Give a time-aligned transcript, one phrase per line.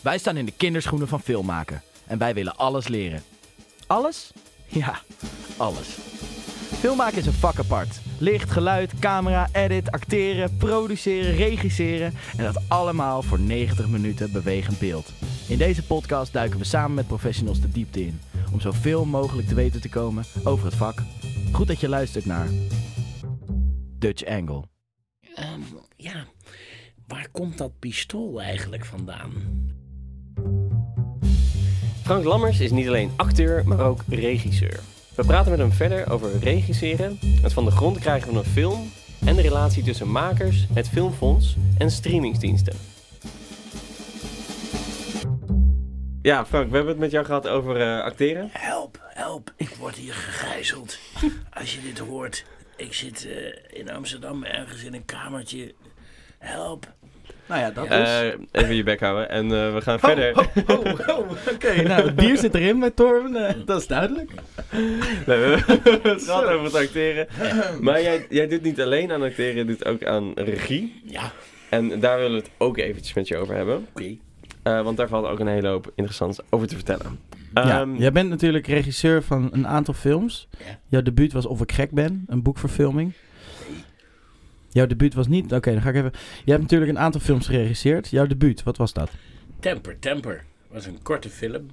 [0.00, 3.22] Wij staan in de kinderschoenen van filmmaken en wij willen alles leren.
[3.86, 4.32] Alles?
[4.66, 5.00] Ja,
[5.56, 5.88] alles.
[6.78, 8.00] Filmmaken is een vak apart.
[8.18, 15.12] Licht, geluid, camera, edit, acteren, produceren, regisseren en dat allemaal voor 90 minuten bewegend beeld.
[15.48, 18.20] In deze podcast duiken we samen met professionals de diepte in
[18.52, 21.02] om zoveel mogelijk te weten te komen over het vak.
[21.52, 22.48] Goed dat je luistert naar
[23.98, 24.62] Dutch Angle.
[25.34, 25.60] Ehm,
[25.96, 26.26] ja,
[27.06, 29.32] waar komt dat pistool eigenlijk vandaan?
[32.08, 34.80] Frank Lammers is niet alleen acteur, maar ook regisseur.
[35.14, 38.90] We praten met hem verder over regisseren, het van de grond krijgen van een film
[39.26, 42.76] en de relatie tussen makers, het filmfonds en streamingsdiensten.
[46.22, 48.48] Ja, Frank, we hebben het met jou gehad over eh, acteren.
[48.52, 50.98] Help, help, ik word hier gegijzeld.
[51.60, 52.44] Als je dit hoort,
[52.76, 55.74] ik zit eh, in Amsterdam ergens in een kamertje.
[56.38, 56.96] Help.
[57.48, 60.36] Nou ja, dat Eh, even je bek houden en eh, we gaan verder.
[61.54, 61.82] Oké.
[61.82, 64.30] Nou, het bier zit erin met Torben, eh, dat is duidelijk.
[65.26, 67.26] Nee, we hebben het over het acteren.
[67.80, 71.00] Maar jij, jij doet niet alleen aan acteren, je doet ook aan regie.
[71.04, 71.32] Ja,
[71.68, 73.86] En daar willen we het ook eventjes met je over hebben.
[73.92, 74.16] oké.
[74.62, 77.18] Want daar valt ook een hele hoop interessants over te vertellen.
[77.54, 80.48] Ja, Ehm, jij bent natuurlijk regisseur van een aantal films.
[80.86, 83.12] Jouw debuut was Of ik gek ben, een boekverfilming.
[84.68, 85.52] Jouw debuut was niet...
[85.52, 86.12] Oké, dan ga ik even...
[86.44, 88.08] Je hebt natuurlijk een aantal films geregisseerd.
[88.08, 89.10] Jouw debuut, wat was dat?
[89.60, 91.70] Temper, Temper was een korte film.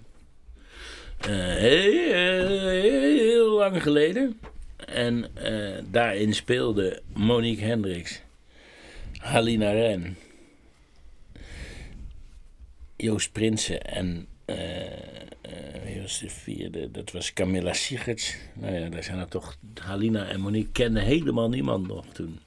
[1.18, 4.40] Eh, heel, heel, lang geleden.
[4.86, 8.22] En eh, daarin speelde Monique Hendricks,
[9.18, 10.18] Halina Ren,
[12.96, 14.28] Joost Prinsen en
[15.86, 16.92] wie was de vierde?
[16.92, 18.36] Dat was Camilla Siegerts.
[18.54, 19.58] Nou ja, daar zijn er toch.
[19.82, 22.40] Halina en Monique kenden helemaal niemand nog toen.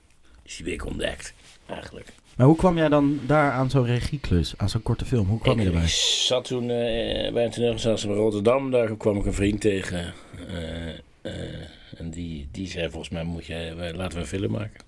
[0.48, 1.34] Is die week ontdekt,
[1.66, 2.08] eigenlijk.
[2.36, 5.27] Maar hoe kwam jij dan daar aan zo'n regieklus, aan zo'n korte film?
[5.27, 5.88] Hoe kwam je ik erbij?
[5.88, 8.70] zat toen eh, bij een toneelgezelschap in Rotterdam.
[8.70, 10.14] Daar kwam ik een vriend tegen.
[10.48, 14.50] eh, eh, en die, die zei volgens mij, moet je, eh, laten we een film
[14.53, 14.81] maken.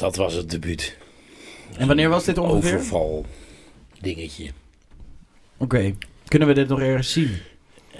[0.00, 0.96] Dat was het debuut.
[1.78, 2.74] En wanneer was dit ongeveer?
[2.74, 3.26] Overval
[4.00, 4.50] dingetje.
[5.56, 5.94] Oké,
[6.28, 7.36] kunnen we dit nog ergens zien?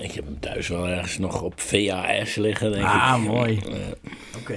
[0.03, 3.29] Ik heb hem thuis wel ergens nog op VHS liggen, denk Ah, ik.
[3.29, 3.59] mooi.
[4.41, 4.57] Oké.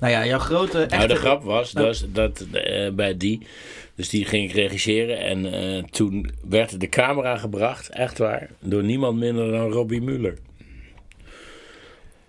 [0.00, 0.96] Nou ja, jouw grote echte...
[0.96, 1.86] Nou, de grap was Nou.
[1.86, 3.46] dus dat eh, bij die,
[3.94, 8.82] dus die ging ik regisseren en eh, toen werd de camera gebracht, echt waar, door
[8.84, 10.38] niemand minder dan Robbie Muller.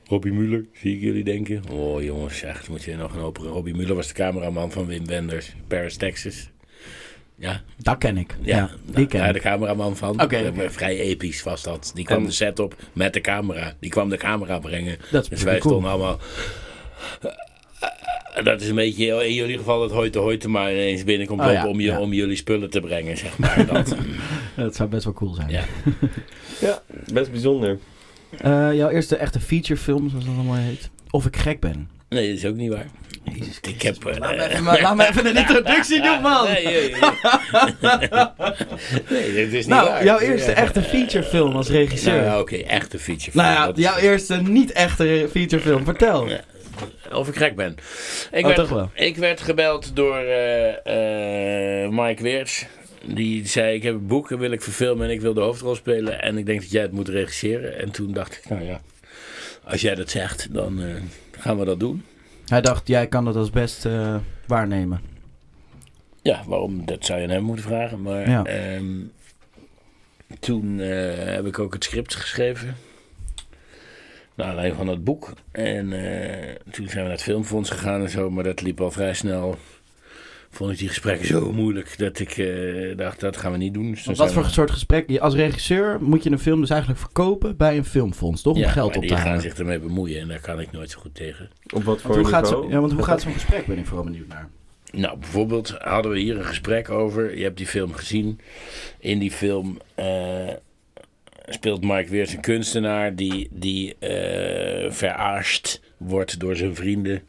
[0.08, 1.62] Robbie Muller, zie ik jullie denken?
[1.72, 3.52] Oh jongens, echt, moet je nog een operen.
[3.52, 6.50] Robbie Muller was de cameraman van Wim Wenders, Paris, Texas.
[7.38, 8.36] Ja, Dat ken ik.
[8.42, 9.34] ja, Ja, die ken daar ik.
[9.34, 10.22] de cameraman van.
[10.22, 10.70] Oké, Eh.
[10.70, 11.92] Vrij episch was dat.
[11.96, 13.74] Die kwam En- de set op met de camera.
[13.80, 14.98] Die kwam de camera brengen.
[15.12, 15.72] Dat is Dus wij cool.
[15.74, 16.20] stonden allemaal...
[17.22, 21.46] Eh, Dat is een beetje in jullie geval het hoite hoite maar ineens binnenkomt Oh,
[21.46, 22.00] lopen ja, om, je, ja.
[22.00, 23.66] om jullie spullen te brengen, zeg maar.
[23.66, 23.96] Dat,
[24.56, 25.50] Dat zou best wel cool zijn.
[25.50, 25.64] ja.
[26.62, 26.82] Ja,
[27.14, 27.80] best bijzonder.
[28.38, 30.90] Eh, jouw eerste echte featurefilm, zoals dat allemaal heet.
[31.10, 31.90] Of ik gek ben.
[32.10, 32.86] Nee, dat is ook niet waar.
[33.34, 34.06] Jezus Ik heb...
[34.06, 36.44] eh, Laat me even, maar- laat me even een introductie doen, man.
[36.48, 36.66] Nee,
[39.10, 39.46] nee, nee.
[39.46, 40.04] is niet nou, waar.
[40.04, 40.56] jouw eerste Ja.
[40.58, 42.12] echte featurefilm als regisseur.
[42.14, 43.42] Nou, Nou, ja, oké, echte feature.
[43.42, 45.84] ja, Dat is- jouw eerste niet echte featurefilm.
[45.86, 46.28] Vertel.
[46.28, 46.40] Ja.
[47.14, 47.76] Of ik gek ben.
[48.32, 48.90] Ik, Oh, werd, toch wel?
[48.94, 52.66] ik werd gebeld door eh, eh, Mike Weerts.
[53.06, 55.76] Die zei, ik heb een boek en wil ik verfilmen en ik wil de hoofdrol
[55.76, 56.22] spelen.
[56.22, 57.80] En ik denk dat jij het moet regisseren.
[57.80, 58.82] En toen dacht ik, nou ja,
[59.64, 60.82] als jij dat zegt, dan
[61.40, 62.04] gaan we dat doen.
[62.46, 64.16] Hij dacht, jij kan dat als best eh,
[64.48, 65.02] waarnemen.
[66.22, 66.86] Ja, waarom?
[66.86, 68.02] Dat zou je aan hem moeten vragen.
[68.02, 68.44] Maar Ja.
[68.44, 69.02] ehm,
[70.40, 72.76] toen eh, heb ik ook het script geschreven.
[74.36, 75.34] Naar aanleiding van dat boek.
[75.52, 78.30] En eh, toen zijn we naar het filmfonds gegaan en zo.
[78.30, 79.58] Maar dat liep al vrij snel.
[80.56, 83.92] Vond ik die gesprekken zo moeilijk dat ik eh, dacht, dat gaan we niet doen.
[83.92, 85.18] Dus wat voor we- soort gesprek?
[85.20, 88.54] Als regisseur moet je een film dus eigenlijk verkopen bij een filmfonds, toch?
[88.54, 89.42] Om ja, geld op te die gaan halen.
[89.42, 91.50] zich ermee bemoeien en daar kan ik nooit zo goed tegen.
[91.74, 92.64] Op wat voor Want hoe, gaat niveau?
[92.66, 93.66] zo, ja, want hoe gaat zo'n gesprek?
[93.66, 94.50] Ben ik vooral benieuwd naar.
[94.92, 97.38] Nou, bijvoorbeeld hadden we hier een gesprek over.
[97.38, 98.40] Je hebt die film gezien.
[99.00, 100.48] In die film eh,
[101.48, 107.22] speelt Mike Weers een kunstenaar die, die eh, veraarst wordt door zijn vrienden.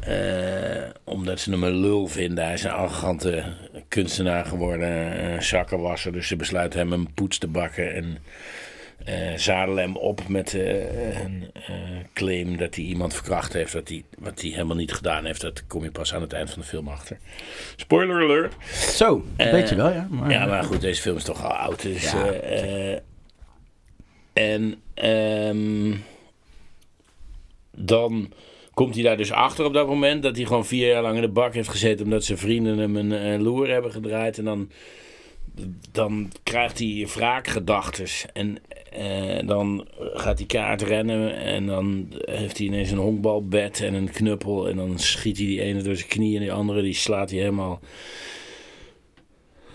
[0.00, 2.44] Eh, omdat ze hem een lul vinden.
[2.44, 3.44] Hij is een arrogante
[3.88, 6.12] kunstenaar geworden, een zakkenwasser.
[6.12, 8.18] Dus ze besluiten hem een poets te bakken en
[9.04, 11.50] eh zadelen hem op met eh, een
[12.12, 13.72] claim dat hij iemand verkracht heeft.
[13.72, 15.40] Dat hij, wat hij helemaal niet gedaan heeft.
[15.40, 17.18] Dat kom je pas aan het eind van de film achter.
[17.76, 18.54] Spoiler alert!
[18.72, 20.06] Zo, weet je wel, ja.
[20.10, 21.82] Maar, Ja, maar goed, deze film is toch al oud.
[21.82, 22.32] Dus, Ja,
[24.32, 25.96] en ehm,
[27.70, 28.32] dan
[28.78, 31.20] komt hij daar dus achter op dat moment dat hij gewoon vier jaar lang in
[31.20, 34.38] de bak heeft gezeten omdat zijn vrienden hem een, loer hebben gedraaid.
[34.38, 34.70] En dan
[35.92, 38.26] dan krijgt hij wraakgedachtes.
[38.32, 38.58] En
[38.90, 41.36] eh, dan gaat hij kaart rennen.
[41.36, 44.68] En dan heeft hij ineens een honkbalbed en een knuppel.
[44.68, 47.38] En dan schiet hij die ene door zijn knie en die andere die slaat hij
[47.38, 47.80] helemaal.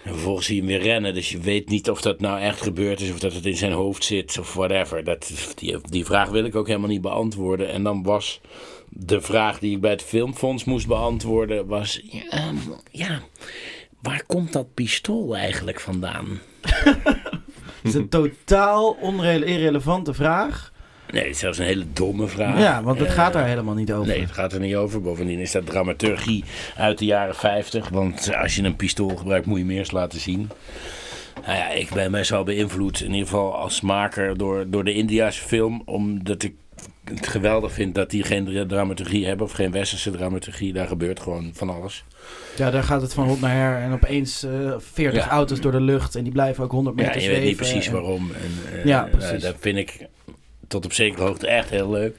[0.04, 1.14] En vervolgens zie je hem weer rennen.
[1.14, 3.12] Dus je weet niet of dat nou echt gebeurd is.
[3.12, 4.38] Of dat het in zijn hoofd zit.
[4.40, 5.04] Of whatever.
[5.04, 5.54] Dat,
[5.90, 7.70] die vraag wil ik ook helemaal niet beantwoorden.
[7.70, 8.42] En dan was
[8.96, 11.68] de vraag die ik bij het filmfonds moest beantwoorden.
[11.68, 12.56] Was ja, ehm,
[12.92, 13.20] ja
[14.02, 16.28] waar komt dat pistool eigenlijk vandaan?
[17.84, 20.72] Het is een totaal irrelevante vraag.
[21.12, 22.60] Nee, het is zelfs een hele domme vraag.
[22.60, 24.08] Ja, want het Eh, gaat daar helemaal niet over.
[24.08, 25.02] Nee, het gaat er niet over.
[25.02, 26.44] Bovendien is dat dramaturgie
[26.78, 27.90] uit de jaren 50.
[27.90, 30.50] Want als je een pistool gebruikt, moet je meer eens laten zien.
[31.46, 34.94] Nou ja, ik ben best wel beïnvloed, in ieder geval als maker, door, door de
[34.94, 35.82] Indiase film.
[35.86, 36.54] Omdat ik
[37.04, 40.74] het geweldig vind dat die geen dramaturgie hebben, of geen westerse dramaturgie.
[40.74, 42.04] Daar gebeurt gewoon van alles.
[42.56, 43.82] Ja, daar gaat het van hot naar her.
[43.82, 45.30] En opeens eh 40 Ja.
[45.30, 46.16] auto's door de lucht.
[46.16, 47.42] En die blijven ook 100 meter Ja, je zweven.
[47.42, 48.32] weet niet precies en- waarom.
[48.32, 49.42] En, eh, Ja, eh, precies.
[49.44, 50.08] dat vind ik
[50.68, 52.16] tot op zekere hoogte echt heel leuk.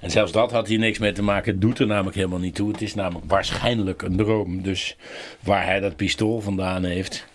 [0.00, 1.52] En zelfs dat had hier niks mee te maken.
[1.52, 2.70] Het doet er namelijk helemaal niet toe.
[2.72, 4.62] Het is namelijk waarschijnlijk een droom.
[4.62, 4.96] Dus
[5.40, 7.26] waar hij dat pistool vandaan heeft.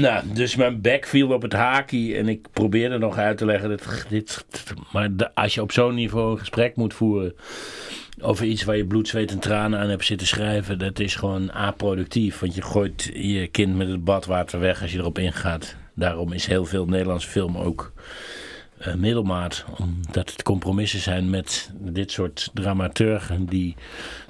[0.00, 3.68] Nou, dus mijn bek viel op het haakje en ik probeerde nog uit te leggen.
[3.68, 4.44] Dat, dit,
[4.92, 7.34] maar als je op zo'n niveau een gesprek moet voeren
[8.20, 11.52] over iets waar je bloed, zweet en tranen aan hebt zitten schrijven, dat is gewoon
[11.52, 12.38] aproductief.
[12.38, 15.76] Want je gooit je kind met het badwater weg als je erop ingaat.
[15.94, 17.92] Daarom is heel veel Nederlandse film ook
[18.78, 19.64] eh, middelmaat.
[19.78, 23.76] Omdat het compromissen zijn met dit soort dramaturgen die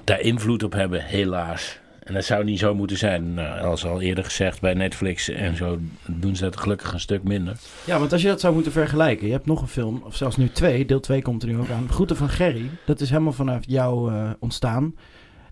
[0.03, 1.79] daar invloed op hebben, helaas.
[2.11, 3.33] En dat zou niet zo moeten zijn.
[3.33, 7.23] Nou, als al eerder gezegd bij Netflix en zo doen ze dat gelukkig een stuk
[7.23, 7.57] minder.
[7.85, 9.27] Ja, want als je dat zou moeten vergelijken.
[9.27, 10.85] Je hebt nog een film, of zelfs nu twee.
[10.85, 11.89] Deel 2 komt er nu ook aan.
[11.89, 12.69] Groeten van Gerry.
[12.85, 14.95] Dat is helemaal vanuit jou eh, ontstaan.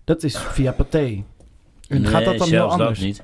[0.04, 1.24] Dat is via Pathé.
[1.90, 2.98] En gaat dat dan heel anders?
[2.98, 3.22] dat niet.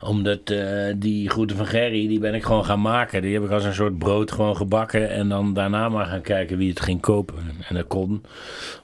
[0.00, 3.22] Omdat eh, die groeten van Gerry, die ben ik gewoon gaan maken.
[3.22, 5.10] Die heb ik als een soort brood gewoon gebakken.
[5.10, 7.34] En dan daarna maar gaan kijken wie het ging kopen.
[7.68, 8.22] En dat kon,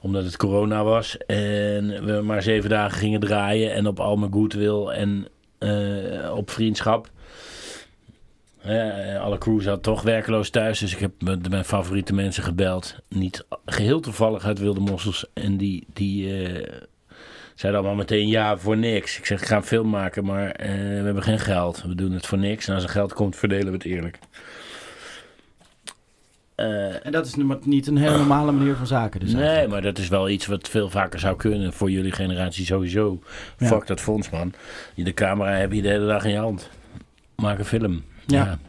[0.01, 1.17] omdat het corona was.
[1.17, 3.73] En we maar zeven dagen gingen draaien.
[3.73, 5.27] En op al mijn goodwill en
[5.57, 7.09] eh, op vriendschap.
[8.61, 10.79] Eh, alle crew zat toch werkeloos thuis.
[10.79, 11.11] Dus ik heb
[11.49, 12.95] mijn favoriete mensen gebeld.
[13.07, 15.25] Niet geheel toevallig uit Wilde Mossels.
[15.33, 15.85] En die...
[15.93, 16.29] die
[17.61, 19.17] zeiden allemaal meteen ja voor niks.
[19.17, 21.81] Ik zeg, ik ga een film maken, maar eh, we hebben geen geld.
[21.81, 22.67] We doen het voor niks.
[22.67, 24.19] En als er geld komt, verdelen we het eerlijk.
[26.55, 29.19] Eh, En dat is niet een hele normale manier van zaken.
[29.19, 29.71] Dus nee, eigenlijk.
[29.71, 31.73] maar dat is wel iets wat veel vaker zou kunnen.
[31.73, 33.19] Voor jullie generatie sowieso.
[33.57, 33.67] Ja.
[33.67, 34.53] Fuck dat fonds, man.
[34.93, 36.69] Je de camera heb je de hele dag in je hand.
[37.35, 38.03] Maak een film.
[38.25, 38.45] Ja.
[38.45, 38.59] ja.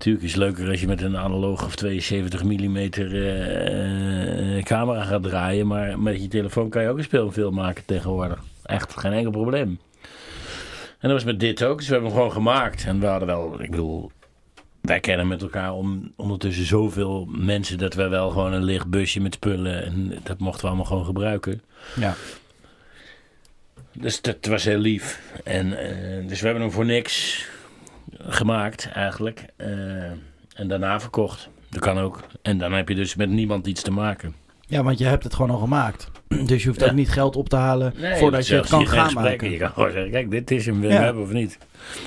[0.00, 5.22] Tuurlijk is het leuker als je met een analoog of 72 mm eh, camera gaat
[5.22, 5.66] draaien.
[5.66, 8.42] Maar met je telefoon kan je ook een speelfilm maken tegenwoordig.
[8.64, 9.78] Echt geen enkel probleem.
[10.98, 11.78] En dat was met dit ook.
[11.78, 12.84] Dus we hebben hem gewoon gemaakt.
[12.84, 14.10] En we hadden wel, ik bedoel,
[14.80, 19.20] wij kennen met elkaar om, ondertussen zoveel mensen dat wij wel gewoon een licht busje
[19.20, 19.84] met spullen.
[19.84, 21.62] En dat mochten we allemaal gewoon gebruiken.
[21.96, 22.14] Ja.
[23.92, 25.20] Dus dat was heel lief.
[25.44, 27.44] En, eh, dus we hebben hem voor niks
[28.18, 29.44] gemaakt eigenlijk.
[29.56, 29.68] Eh,
[30.54, 31.48] en daarna verkocht.
[31.70, 32.20] Dat kan ook.
[32.42, 34.34] En dan heb je dus met niemand iets te maken.
[34.66, 36.10] ja, want je hebt het gewoon al gemaakt.
[36.46, 36.86] Dus je hoeft Ja.
[36.86, 39.50] ook niet geld op te halen Nee, voordat je het kan geen gaan maken.
[39.50, 41.02] Je kan gewoon zeggen, kijk, dit is hem, wil je Ja.
[41.02, 41.58] hebben of niet?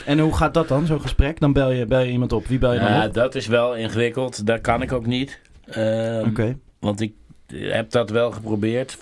[0.05, 1.39] En hoe gaat dat dan, zo'n gesprek?
[1.39, 2.47] Dan bel je, bel je iemand op.
[2.47, 3.13] Wie bel je dan Ja, op?
[3.13, 4.45] dat is wel ingewikkeld.
[4.45, 5.39] Dat kan ik ook niet.
[5.65, 6.57] Ehm, Oké.
[6.79, 7.13] Want ik
[7.53, 8.97] heb dat wel geprobeerd.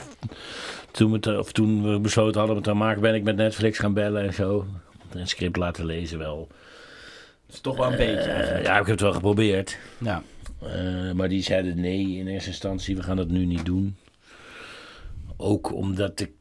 [0.92, 3.80] Toen we, of toen we besloten hadden om het te maken, ben ik met Netflix
[3.80, 4.66] gaan bellen en zo.
[5.12, 6.48] Een script laten lezen wel.
[7.51, 8.29] Dat is toch wel een beetje.
[8.29, 8.65] Eh, eigenlijk.
[8.65, 9.77] ja, ik heb het wel geprobeerd.
[9.98, 10.24] Ja.
[10.62, 13.96] Eh, maar die zeiden nee in eerste instantie, we gaan dat nu niet doen.
[15.38, 16.31] Ook omdat ik,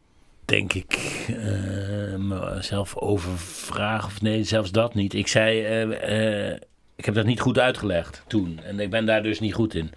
[0.45, 0.95] denk ik,
[1.29, 5.15] eh, mezelf overvraag of nee, zelfs dat niet.
[5.15, 6.61] Ik zei, eh, eh,
[6.97, 8.61] ik heb dat niet goed uitgelegd toen.
[8.65, 9.91] En ik ben daar dus niet goed in.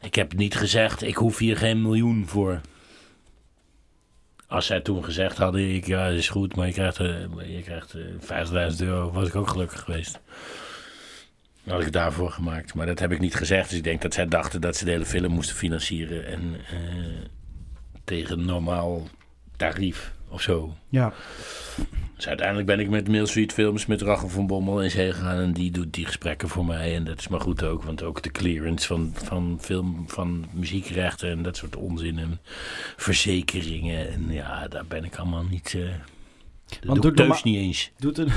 [0.00, 2.60] Ik heb niet gezegd, ik hoef hier geen miljoen voor.
[4.48, 7.94] Als zij toen gezegd hadden, ik, ja, is goed, maar je krijgt, eh, je krijgt
[7.94, 10.20] eh, 50.000 euro, was ik ook gelukkig geweest.
[11.66, 12.74] Had ik het daarvoor gemaakt.
[12.74, 13.68] Maar dat heb ik niet gezegd.
[13.68, 16.26] Dus ik denk dat zij dachten dat ze de hele film moesten financieren.
[16.26, 16.78] En eh,
[18.04, 19.08] tegen normaal
[19.56, 20.74] tarief of zo.
[20.88, 21.12] Ja.
[22.16, 25.38] Dus uiteindelijk ben ik met Suite Films met Rachel van Bommel in zee gegaan.
[25.38, 26.94] En die doet die gesprekken voor mij.
[26.94, 27.82] En dat is maar goed ook.
[27.82, 32.18] Want ook de clearance van, van film, van muziekrechten en dat soort onzin.
[32.18, 32.40] En
[32.96, 34.12] verzekeringen.
[34.12, 35.72] En ja, daar ben ik allemaal niet...
[35.72, 37.90] dat Want doe ik niet eens.
[37.98, 38.28] Doet een,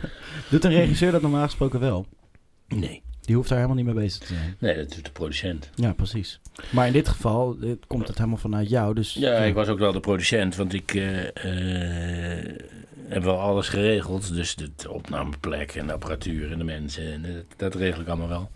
[0.50, 2.06] doet een regisseur dat normaal gesproken wel?
[2.68, 3.02] Nee.
[3.30, 4.56] Die hoeft daar helemaal niet mee bezig te zijn.
[4.58, 5.70] Nee, dat doet de producent.
[5.74, 6.40] Ja, precies.
[6.70, 8.94] Maar in dit geval eh, komt het helemaal vanuit jou.
[8.94, 12.56] Dus Ja, ik was ook wel de producent, want ik, eh, eh,
[13.08, 14.34] hebben we alles geregeld.
[14.34, 17.12] Dus de opnameplek en de apparatuur en de mensen.
[17.12, 18.50] En dat, dat regel ik allemaal wel.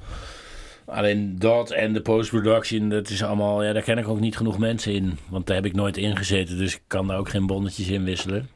[0.84, 3.64] Alleen dat en de post-production, dat is allemaal...
[3.64, 5.18] Ja, daar ken ik ook niet genoeg mensen in.
[5.28, 6.58] Want daar heb ik nooit in gezeten.
[6.58, 8.48] Dus ik kan daar ook geen bonnetjes in wisselen.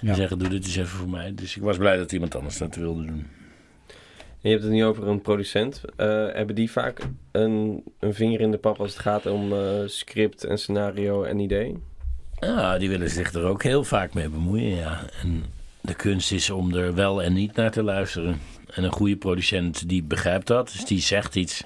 [0.00, 0.08] Ja.
[0.08, 1.34] En zeggen, doe dit eens even voor mij.
[1.34, 3.26] Dus ik was blij dat iemand anders dat wilde doen.
[4.44, 5.82] Je hebt het nu over een producent.
[5.96, 7.00] Eh, hebben die vaak
[7.32, 11.38] een, een vinger in de pap als het gaat om eh, script en scenario en
[11.38, 11.76] idee?
[12.38, 15.00] Ja, die willen zich er ook heel vaak mee bemoeien, ja.
[15.22, 15.44] En
[15.80, 18.40] de kunst is om er wel en niet naar te luisteren.
[18.70, 20.72] En een goede producent die begrijpt dat.
[20.72, 21.64] Dus die zegt iets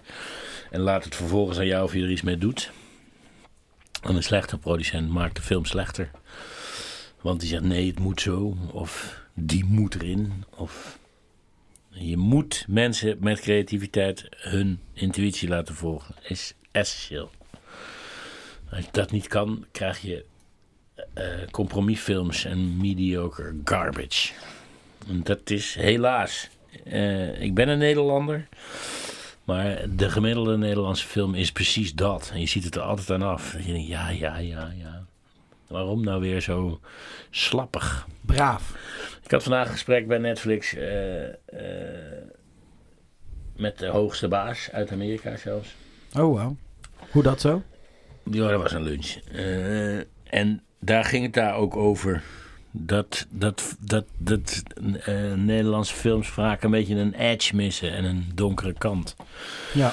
[0.71, 2.71] en laat het vervolgens aan jou of je er iets mee doet.
[4.03, 6.11] En een slechte producent maakt de film slechter.
[7.21, 8.57] Want die zegt nee, het moet zo.
[8.73, 10.45] Of die moet erin.
[10.57, 10.98] Of
[11.91, 16.15] je moet mensen met creativiteit hun intuïtie laten volgen.
[16.23, 17.31] Is essentieel.
[18.71, 20.25] Als je dat niet kan, krijg je
[21.15, 24.33] eh, compromisfilms en mediocre garbage.
[25.09, 26.49] En dat is helaas.
[26.85, 28.49] eh, ik ben een Nederlander.
[29.45, 32.31] Maar de gemiddelde Nederlandse film is precies dat.
[32.33, 33.57] En je ziet het er altijd aan af.
[33.67, 35.07] Je denkt, ja, ja, ja, ja.
[35.69, 36.81] Waarom nou weer zo
[37.31, 38.07] slappig?
[38.21, 38.75] Braaf.
[39.25, 41.33] Ik had vandaag een gesprek bij Netflix eh, eh,
[43.57, 45.75] met de hoogste baas uit Amerika zelfs.
[46.17, 46.57] Oh, wow.
[47.11, 47.63] Hoe dat zo?
[48.31, 49.17] Ja, dat was een lunch.
[49.33, 52.23] Eh, en daar ging het daar ook over.
[52.71, 54.63] Dat, dat, dat, dat
[55.37, 59.17] Nederlandse films vaak een beetje een edge missen en een donkere kant.
[59.75, 59.93] Ja.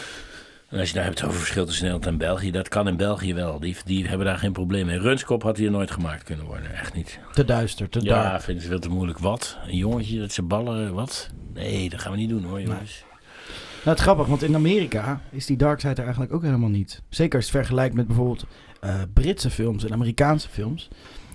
[0.69, 3.33] En als je daar hebt over verschil tussen Nederland en België, dat kan in België
[3.33, 3.59] wel.
[3.59, 4.99] Die, die hebben daar geen probleem mee.
[4.99, 7.19] Runskop had hier nooit gemaakt kunnen worden, echt niet.
[7.33, 8.41] Te duister, te Ja, dark.
[8.41, 9.19] vinden ze veel te moeilijk.
[9.19, 9.57] Wat?
[9.67, 11.29] Een jongetje dat ze ballen, wat?
[11.53, 13.03] Nee, dat gaan we niet doen hoor, jongens.
[13.83, 16.69] Nou, het is grappig, want in Amerika is die dark side er eigenlijk ook helemaal
[16.69, 17.01] niet.
[17.09, 18.45] Zeker als je het vergelijkt met bijvoorbeeld
[18.81, 20.87] eh, Britse films en Amerikaanse films.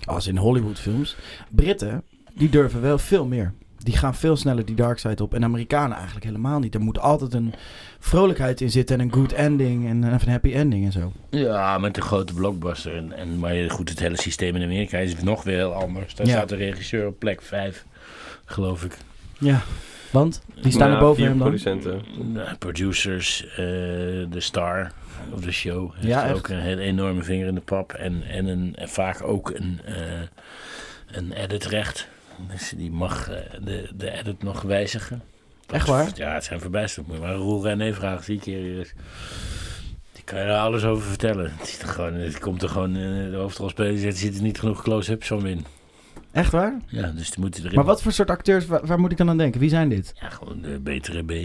[0.05, 1.15] Als in Hollywood films.
[1.49, 3.53] Britten, die durven wel veel meer.
[3.83, 5.33] Die gaan veel sneller die dark side op.
[5.33, 6.73] En Amerikanen eigenlijk helemaal niet.
[6.75, 7.53] Er moet altijd een
[7.99, 11.11] vrolijkheid in zitten en een good ending en even een happy ending en zo.
[11.29, 12.95] Ja, met de grote blockbuster.
[12.95, 16.15] En, en, maar goed, het hele systeem in Amerika is nog weer heel anders.
[16.15, 16.31] Daar Ja.
[16.33, 17.85] staat de regisseur op plek 5,
[18.45, 18.97] geloof ik.
[19.39, 19.61] Ja,
[20.11, 21.47] want die staan Ja, er boven vier hem dan.
[21.47, 22.01] producenten.
[22.33, 24.91] Nou, producers, eh, de star
[25.33, 26.35] of de show heeft Ja, echt?
[26.37, 27.93] ook een hele enorme vinger in de pap.
[27.93, 29.95] En, en, een, en vaak ook een, eh
[31.11, 32.07] een editrecht.
[32.51, 35.21] Dus die mag eh, de, de edit nog wijzigen.
[35.67, 36.09] Echt waar?
[36.15, 37.07] Ja, het zijn verbijsterend.
[37.07, 38.93] Moet je maar Roel René vragen, zie ik hier.
[40.13, 41.51] Die kan je er alles over vertellen.
[41.57, 45.47] Het, gewoon, het komt er gewoon, eh, de hoofdrolspeler er zitten niet genoeg close-ups van
[45.47, 45.65] in.
[46.31, 46.79] Echt waar?
[46.87, 47.75] Ja, dus die moeten erin.
[47.75, 49.59] Maar wat voor soort acteurs, waar, waar moet ik dan aan denken?
[49.59, 50.13] Wie zijn dit?
[50.21, 51.29] Ja, gewoon de betere B.
[51.31, 51.35] eh,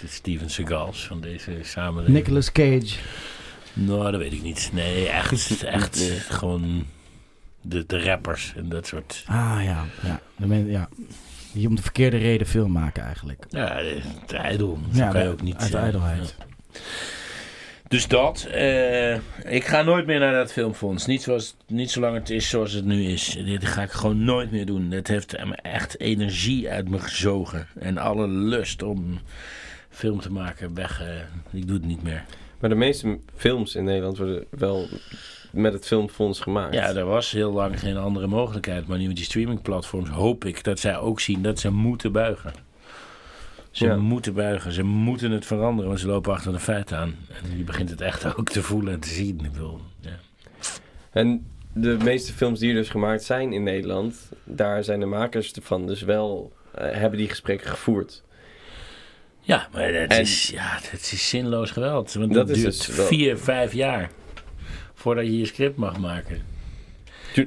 [0.00, 2.16] de Steven Seagals van deze samenleving.
[2.16, 2.96] Nicolas Cage.
[3.72, 4.70] Nou, dat weet ik niet.
[4.72, 5.98] Nee, echt, echt
[6.28, 6.86] gewoon
[7.60, 9.24] de, de rappers en dat soort...
[9.26, 10.20] Ah ja, ja.
[10.36, 10.88] De ja.
[11.52, 13.46] Die om de verkeerde reden film maken eigenlijk.
[13.48, 13.80] Ja,
[14.26, 14.78] de ijdel.
[14.90, 15.56] Ja, kan je ook niet...
[15.56, 16.34] uit ijdelheid.
[16.38, 16.44] ja.
[17.88, 18.44] Dus dat.
[18.44, 21.06] eh, ik ga nooit meer naar dat filmfonds.
[21.06, 23.38] Niet, zoals, niet zolang het is zoals het nu is.
[23.44, 24.90] Dit ga ik gewoon nooit meer doen.
[24.90, 27.66] Het heeft me echt energie uit me gezogen.
[27.78, 29.20] En alle lust om
[29.98, 31.00] film te maken weg.
[31.02, 31.08] eh,
[31.60, 32.24] ik doe het niet meer.
[32.60, 34.86] Maar de meeste films in Nederland worden wel
[35.52, 36.74] met het filmfonds gemaakt.
[36.74, 38.86] Ja, er was heel lang geen andere mogelijkheid.
[38.86, 42.52] Maar nu met die streamingplatforms hoop ik dat zij ook zien dat ze moeten buigen.
[43.70, 43.96] Ze Ja.
[43.96, 44.72] moeten buigen.
[44.72, 45.88] Ze moeten het veranderen.
[45.88, 47.14] Want ze lopen achter de feiten aan.
[47.50, 49.40] En je begint het echt ook te voelen en te zien.
[49.44, 50.16] Ik bedoel, ja.
[51.10, 55.52] En de meeste films die er dus gemaakt zijn in Nederland, daar zijn de makers
[55.52, 58.22] ervan dus wel, eh, hebben die gesprekken gevoerd.
[59.48, 62.12] Ja, maar het, En- is, ja, het is zinloos geweld.
[62.12, 64.10] Want Dat het duurt dus wel- vier, vijf jaar
[64.94, 66.42] voordat je je script mag maken.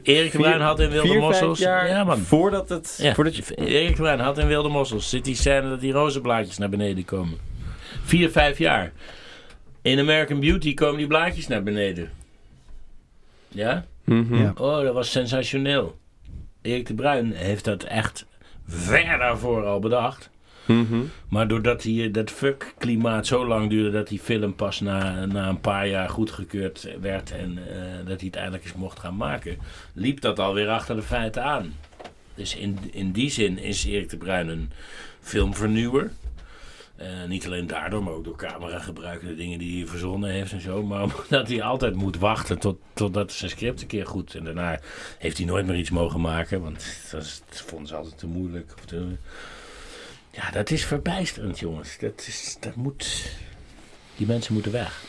[0.03, 1.59] Erik de Bruin had in Wilde vier, Mossels...
[1.59, 2.17] ja, man.
[2.19, 2.99] voordat het...
[3.01, 5.09] Ja, Voordat je, Erik de Bruin had in Wilde Mossels.
[5.09, 7.37] Zit die scène dat die rozenblaadjes naar beneden komen.
[8.03, 8.91] Vier, vijf jaar.
[9.81, 12.11] In American Beauty komen die blaadjes naar beneden.
[13.47, 13.85] Ja?
[14.03, 14.35] Mhm.
[14.35, 14.53] Ja.
[14.57, 15.97] Oh, dat was sensationeel.
[16.61, 18.25] Erik de Bruin heeft dat echt
[18.67, 20.29] ver daarvoor al bedacht.
[20.65, 20.99] Mhm.
[21.29, 25.61] Maar doordat die, dat fuck-klimaat zo lang duurde dat die film pas na, na een
[25.61, 29.57] paar jaar goedgekeurd werd en eh, dat hij het eindelijk eens mocht gaan maken,
[29.93, 31.73] liep dat alweer achter de feiten aan.
[32.35, 34.71] Dus in, in die zin is Erik de Bruin een
[35.19, 36.11] filmvernieuwer.
[36.95, 40.51] Eh, niet alleen daardoor, maar ook door cameragebruik en de dingen die hij verzonnen heeft
[40.51, 40.83] en zo.
[40.83, 44.35] Maar omdat hij altijd moet wachten tot, totdat zijn script een keer goed.
[44.35, 44.79] En daarna
[45.17, 48.27] heeft hij nooit meer iets mogen maken, want dat, is- dat vonden ze altijd te
[48.27, 48.73] moeilijk.
[48.77, 49.05] Of te,
[50.31, 51.97] ja, dat is verbijsterend, jongens.
[51.99, 53.31] Dat, is, dat moet...
[54.15, 55.03] Die mensen moeten weg.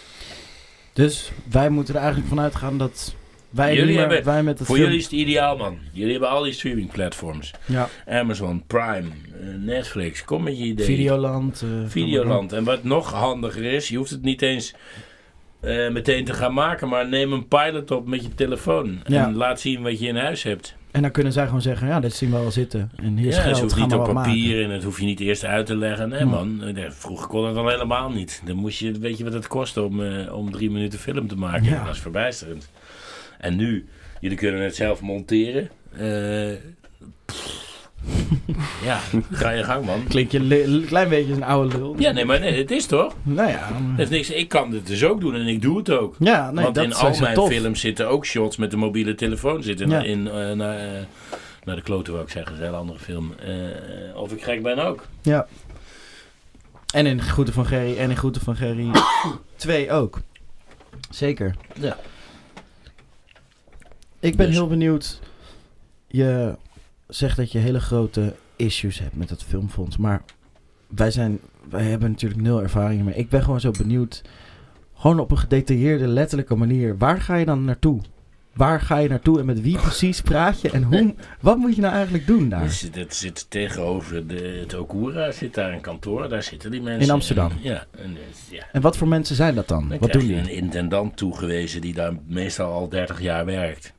[0.92, 3.14] Dus wij moeten er eigenlijk vanuit gaan dat
[3.50, 5.78] Wij, Jullie hebben- wij met het Voor film- jullie is het ideaal, man.
[5.92, 7.50] Jullie hebben al die streaming platforms.
[7.66, 9.08] Ja, Amazon, Prime,
[9.40, 10.24] eh, Netflix.
[10.24, 10.86] Kom met je idee.
[10.86, 11.62] Videoland.
[11.62, 12.52] eh, Videoland.
[12.52, 14.74] En wat nog handiger is, je hoeft het niet eens
[15.60, 19.00] eh, meteen te gaan maken, maar neem een pilot op met je telefoon.
[19.06, 19.24] Ja.
[19.26, 20.74] En laat zien wat je in huis hebt.
[20.92, 22.90] En dan kunnen zij gewoon zeggen, ja, dit zien we al zitten.
[22.96, 24.64] En hier ja, geld, het hoeft niet op papier maken.
[24.64, 26.08] en dat hoef je niet eerst uit te leggen.
[26.08, 28.42] Nee man, Eh, vroeger kon het al helemaal niet.
[28.44, 31.36] Dan moest je, weet je wat het kost om, eh, om drie minuten film te
[31.36, 31.64] maken?
[31.64, 31.84] Ja.
[31.84, 32.70] Dat is verbijsterend.
[33.38, 33.86] En nu,
[34.20, 35.70] jullie kunnen het zelf monteren.
[37.24, 37.61] Pff.
[38.84, 40.04] ja, ga je gang man.
[40.08, 41.94] Klink je een klein beetje als een oude lul.
[41.98, 43.14] Ja, nee, maar nee, het is toch?
[43.22, 46.16] Nou ja, is niks, ik kan dit dus ook doen en ik doe het ook.
[46.18, 47.48] ja nee, Want dat in al mijn tof.
[47.48, 49.88] films zitten ook shots met de mobiele telefoon zitten.
[49.90, 50.02] Ja.
[50.02, 51.02] In, eh, naar, eh,
[51.64, 53.34] naar de kloten wou ik zeggen, dat is een hele andere film.
[53.38, 55.06] Eh, of ik gek ben ook.
[55.22, 55.46] Ja.
[56.94, 58.90] En in Groeten van Gerry en in Groeten van Gerry
[59.56, 60.20] 2 ook.
[61.10, 61.54] Zeker.
[61.80, 61.96] Ja.
[64.20, 64.54] Ik ben Dus.
[64.54, 65.20] heel benieuwd.
[66.06, 66.54] Je
[67.14, 69.96] zegt dat je hele grote issues hebt met het filmfonds.
[69.96, 70.22] Maar
[70.86, 71.40] wij, zijn,
[71.70, 73.14] wij hebben natuurlijk nul ervaring mee.
[73.14, 74.22] Ik ben gewoon zo benieuwd.
[74.94, 76.98] Gewoon op een gedetailleerde, letterlijke manier.
[76.98, 78.00] Waar ga je dan naartoe?
[78.54, 80.70] Waar ga je naartoe en met wie precies praat je?
[80.70, 82.62] En hoe, wat moet je nou eigenlijk doen daar?
[82.62, 87.02] Dus dat zit tegenover de, het Okura, zit daar een kantoor, daar zitten die mensen.
[87.02, 87.50] In Amsterdam?
[87.50, 88.16] En, ja, en,
[88.50, 88.64] ja.
[88.72, 89.88] En wat voor mensen zijn dat dan?
[89.88, 90.36] Dan Wat doen je die?
[90.36, 93.92] een intendant toegewezen die daar meestal al 30 jaar werkt.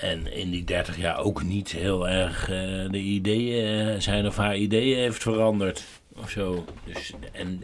[0.00, 4.36] En in die 30 jaar ook niet heel erg eh, de ideeën, eh, zijn of
[4.36, 5.84] haar ideeën heeft veranderd.
[6.16, 6.64] Of zo.
[6.86, 7.62] Dus, en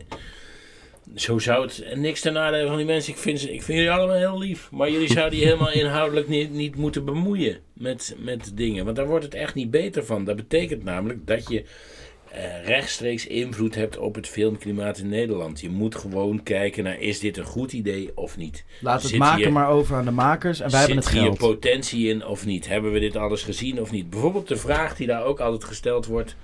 [1.14, 1.80] zo zou het.
[1.82, 3.12] En niks ten nadele van die mensen.
[3.12, 4.70] Ik vind, ze- ik vind jullie allemaal heel lief.
[4.70, 8.84] Maar jullie zouden je helemaal inhoudelijk niet, niet moeten bemoeien met, met dingen.
[8.84, 10.24] Want daar wordt het echt niet beter van.
[10.24, 11.64] Dat betekent namelijk dat je
[12.64, 15.60] rechtstreeks invloed hebt op het filmklimaat in Nederland.
[15.60, 18.64] Je moet gewoon kijken naar is dit een goed idee of niet.
[18.80, 21.14] Laat het Zit maken hier- maar over aan de makers en wij hebben het Zit
[21.14, 21.38] hier geld.
[21.38, 22.68] potentie in of niet?
[22.68, 24.10] Hebben we dit alles gezien of niet?
[24.10, 26.36] Bijvoorbeeld de vraag die daar ook altijd gesteld wordt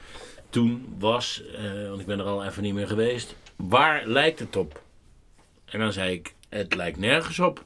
[0.50, 4.56] toen was, eh, want ik ben er al even niet meer geweest, waar lijkt het
[4.56, 4.82] op?
[5.64, 7.64] En dan zei ik, het lijkt nergens op.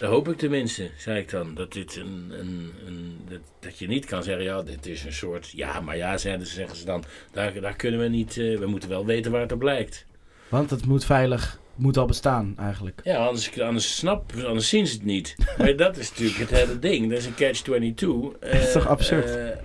[0.00, 1.54] Dat hoop ik tenminste, zei ik dan.
[1.54, 5.12] Dat, dit een, een, een, dat, dat je niet kan zeggen, ja, dit is een
[5.12, 5.50] soort...
[5.50, 7.04] Ja, maar ja, zeggen ze, zeggen ze dan.
[7.32, 8.36] Daar, daar kunnen we niet...
[8.36, 10.06] eh, we moeten wel weten waar het op lijkt.
[10.48, 13.00] Want het moet veilig, moet al bestaan eigenlijk.
[13.04, 15.34] Ja, anders, anders, snap, anders zien ze het niet.
[15.58, 17.10] Maar dat is natuurlijk het hele ding.
[17.10, 18.38] Dat is een catch-22.
[18.40, 19.36] Dat is toch absurd?
[19.36, 19.62] Eh,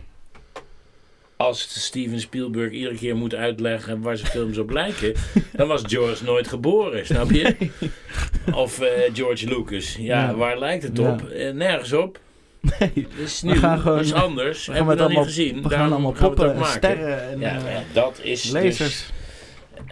[1.46, 5.14] als Steven Spielberg iedere keer moet uitleggen waar zijn films op lijken,
[5.56, 7.56] dan was George nooit geboren, snap je?
[8.54, 9.96] Of eh, George Lucas.
[10.00, 10.36] Ja, Ja.
[10.36, 11.12] waar lijkt het Ja.
[11.12, 11.22] op?
[11.30, 12.20] Eh, nergens op.
[12.80, 14.66] Nee, Het We gaan gewoon- is anders.
[14.68, 15.64] we gaan met nog niet allemaal, gezien.
[15.64, 18.52] we gaan allemaal het poppen en sterren en Ja, eh, dat is dus...
[18.52, 19.06] lasers.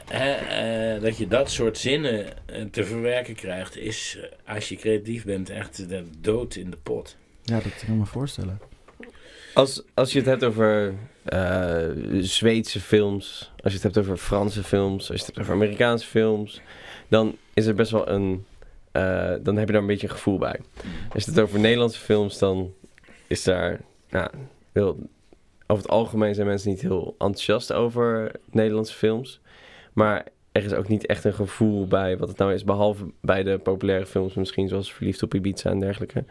[0.08, 2.26] Eh, dat je dat soort zinnen
[2.72, 7.18] te verwerken krijgt, is als je creatief bent echt de dood in de pot.
[7.44, 8.60] Ja, dat kan ik me voorstellen.
[9.54, 11.86] Als, als je het hebt over eh,
[12.20, 16.06] Zweedse films, als je het hebt over Franse films, als je het hebt over Amerikaanse
[16.06, 16.62] films,
[17.08, 18.46] dan is er best wel een.
[18.92, 20.60] eh, dan heb je daar een beetje een gevoel bij.
[21.14, 22.74] Als je het over Nederlandse films, dan
[23.28, 23.82] is daar.
[24.10, 24.30] Nou,
[24.72, 24.98] heel,
[25.68, 29.40] over het algemeen zijn mensen niet heel enthousiast over Nederlandse films.
[29.94, 33.44] Maar er is ook niet echt een gevoel bij wat het nou is, behalve bij
[33.44, 36.24] de populaire films, misschien zoals Verliefd op Ibiza en dergelijke.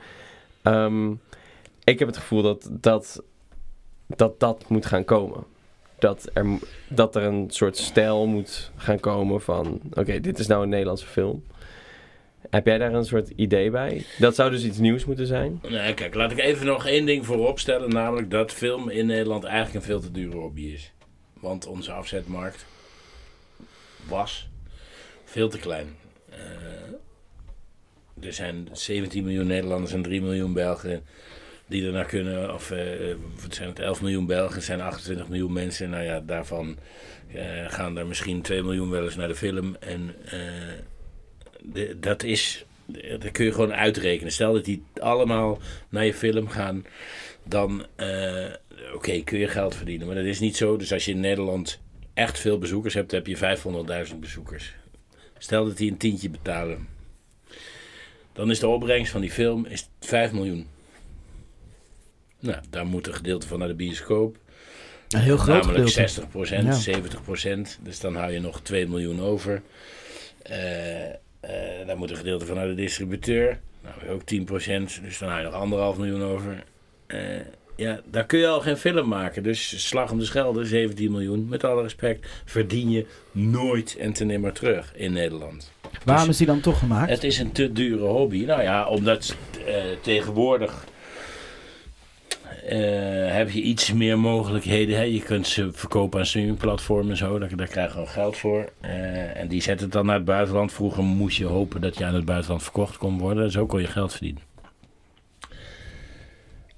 [0.62, 1.10] Ehm,
[1.84, 3.22] ik heb het gevoel dat dat,
[4.06, 5.44] dat, dat moet gaan komen.
[5.98, 6.46] Dat er,
[6.88, 9.80] dat er een soort stijl moet gaan komen van...
[9.94, 11.44] Oké, dit is nou een Nederlandse film.
[12.50, 14.04] Heb jij daar een soort idee bij?
[14.18, 15.60] Dat zou dus iets nieuws moeten zijn?
[15.68, 19.44] Nee, kijk, laat ik even nog één ding voorop stellen, namelijk dat film in Nederland
[19.44, 20.92] eigenlijk een veel te dure hobby is.
[21.40, 22.66] Want onze afzetmarkt
[24.08, 24.48] was
[25.24, 25.96] veel te klein.
[26.28, 31.04] Eh, er zijn 17 miljoen Nederlanders en 3 miljoen Belgen
[31.66, 32.54] die er naar kunnen.
[32.54, 35.90] Of eh, wat zijn het 11 miljoen Belgen, zijn 28 miljoen mensen.
[35.90, 36.78] Nou ja, daarvan
[37.34, 39.76] eh, gaan er misschien 2 miljoen wel eens naar de film.
[39.80, 42.64] En eh, dat is,
[43.18, 44.32] dat kun je gewoon uitrekenen.
[44.32, 46.84] Stel dat die allemaal naar je film gaan,
[47.44, 48.46] dan eh,
[48.94, 50.06] oké, kun je geld verdienen.
[50.06, 50.76] Maar dat is niet zo.
[50.76, 51.80] Dus als je in Nederland
[52.14, 53.58] echt veel bezoekers hebt, heb je
[54.08, 54.74] 500.000 bezoekers.
[55.38, 56.88] Stel dat die een tientje betalen.
[58.32, 60.66] Dan is de opbrengst van die film is 5 miljoen.
[62.42, 64.36] Nou, daar moet een gedeelte van naar de bioscoop.
[65.08, 66.22] Een heel groot Namelijk gedeelte.
[67.66, 67.82] 60%, 70%.
[67.82, 69.62] Dus dan hou je nog 2 miljoen over.
[70.42, 73.60] Eh eh daar moet een gedeelte van naar de distributeur.
[73.82, 75.02] Nou, weer ook 10%.
[75.02, 76.64] Dus dan hou je nog anderhalf miljoen over.
[77.06, 77.18] Eh,
[77.76, 79.42] ja, daar kun je al geen film maken.
[79.42, 81.48] Dus slag om de schelde, 17 miljoen.
[81.48, 85.72] Met alle respect, verdien je nooit en ten nimmer terug in Nederland.
[86.04, 87.10] Waarom Dus is die dan toch gemaakt?
[87.10, 88.44] het is een te dure hobby.
[88.44, 89.36] Nou ja, omdat
[90.02, 90.84] tegenwoordig
[93.32, 94.96] heb je iets meer mogelijkheden.
[94.96, 95.02] Hè?
[95.02, 97.38] Je kunt ze verkopen aan streamingplatformen en zo.
[97.38, 98.72] Daar, daar krijg je gewoon geld voor.
[98.80, 100.72] Eh, en die zetten het dan naar het buitenland.
[100.72, 103.50] Vroeger moest je hopen dat je aan het buitenland verkocht kon worden.
[103.50, 104.42] Zo kon je geld verdienen.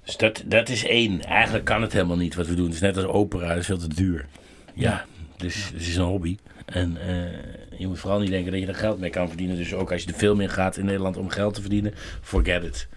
[0.03, 1.21] Dus dat, dat is één.
[1.21, 2.65] Eigenlijk kan het helemaal niet wat we doen.
[2.65, 4.25] Het is net als opera, is veel te duur.
[4.73, 5.05] Ja,
[5.37, 6.37] dus het is een hobby.
[6.65, 9.55] En eh, je moet vooral niet denken dat je er geld mee kan verdienen.
[9.55, 12.63] Dus ook als je de film in gaat in Nederland om geld te verdienen, forget
[12.63, 12.87] it.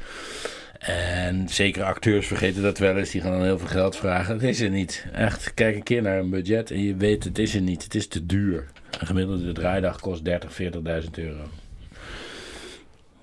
[0.78, 3.10] En zeker acteurs vergeten dat wel eens.
[3.10, 4.34] Die gaan dan heel veel geld vragen.
[4.34, 5.06] Het is er niet.
[5.12, 7.82] Echt, kijk een keer naar een budget en je weet het is er niet.
[7.82, 8.66] Het is te duur.
[9.00, 10.70] Een gemiddelde draaidag kost 30, 40.000
[11.14, 11.42] euro.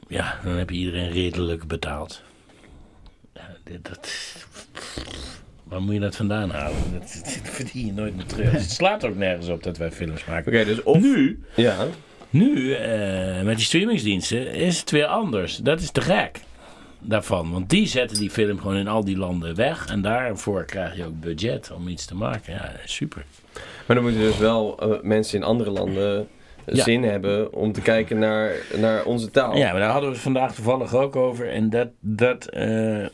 [0.07, 2.21] Ja, dan heb je iedereen redelijk betaald.
[3.33, 4.11] Ja, dit, dat,
[5.63, 6.77] waar moet je dat vandaan halen?
[6.93, 8.51] Dat, dat verdien je nooit meer terug.
[8.51, 10.53] Het slaat ook nergens op dat wij films maken.
[10.53, 11.01] Oké, dus of...
[11.01, 11.85] Nu, Ja.
[12.29, 15.57] nu eh, met die streamingsdiensten, is het weer anders.
[15.57, 16.39] Dat is te gek
[17.07, 17.51] daarvan.
[17.51, 19.87] Want die zetten die film gewoon in al die landen weg.
[19.87, 22.53] En daarvoor krijg je ook budget om iets te maken.
[22.53, 23.25] Ja, super.
[23.85, 26.27] Maar dan moeten dus wel eh, mensen in andere landen
[26.65, 26.83] Ja.
[26.83, 29.57] zin hebben om te kijken naar, naar onze taal.
[29.57, 31.49] Ja, maar daar hadden we het vandaag toevallig ook over.
[31.49, 33.05] En dat, dat, eh,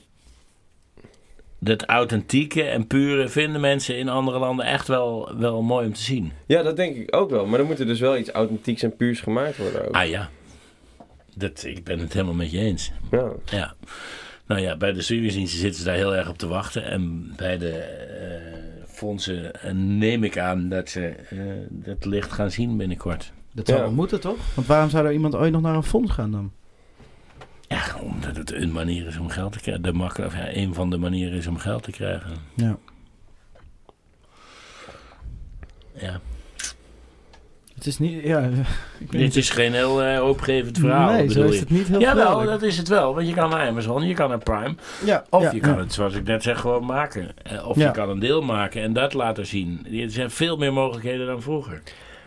[1.59, 6.01] dat authentieke en pure vinden mensen in andere landen echt wel, wel mooi om te
[6.01, 6.31] zien.
[6.45, 7.45] Ja, dat denk ik ook wel.
[7.45, 9.95] Maar dan moet er dus wel iets authentieks en puurs gemaakt worden ook.
[9.95, 10.29] Ah ja,
[11.35, 12.91] dat, ik ben het helemaal met je eens.
[13.11, 13.31] Ja.
[13.45, 13.73] Ja.
[14.45, 16.83] Nou ja, bij de streamingsdiensten zitten ze daar heel erg op te wachten.
[16.85, 21.37] En bij de eh, fondsen eh, neem ik aan dat ze eh,
[21.69, 23.31] dat licht gaan zien binnenkort.
[23.53, 23.85] Dat zou Ja.
[23.85, 24.37] wel moeten, toch?
[24.55, 26.51] Want waarom zou er iemand ooit nog naar een fonds gaan dan?
[27.67, 29.83] Ja, omdat het een manier is om geld te krijgen.
[29.83, 32.31] De makkelijk, of ja, een van de manieren is om geld te krijgen.
[32.55, 32.77] Ja.
[35.93, 36.19] Ja.
[37.81, 38.23] Het is niet...
[38.23, 38.39] Ja,
[38.99, 41.11] ik weet Dit is geen heel hoopgevend verhaal.
[41.11, 41.59] Nee, zo bedoel is je.
[41.59, 42.51] het niet heel Jawel, duidelijk.
[42.59, 43.15] dat is het wel.
[43.15, 44.75] Want je kan naar Amazon, je kan naar Prime.
[45.05, 45.79] Ja, Of ja, je kan ja.
[45.79, 47.29] het, zoals ik net zeg, gewoon maken.
[47.43, 47.85] Eh, Of Ja.
[47.85, 49.87] je kan een deel maken en dat laten zien.
[49.93, 51.81] Er zijn veel meer mogelijkheden dan vroeger.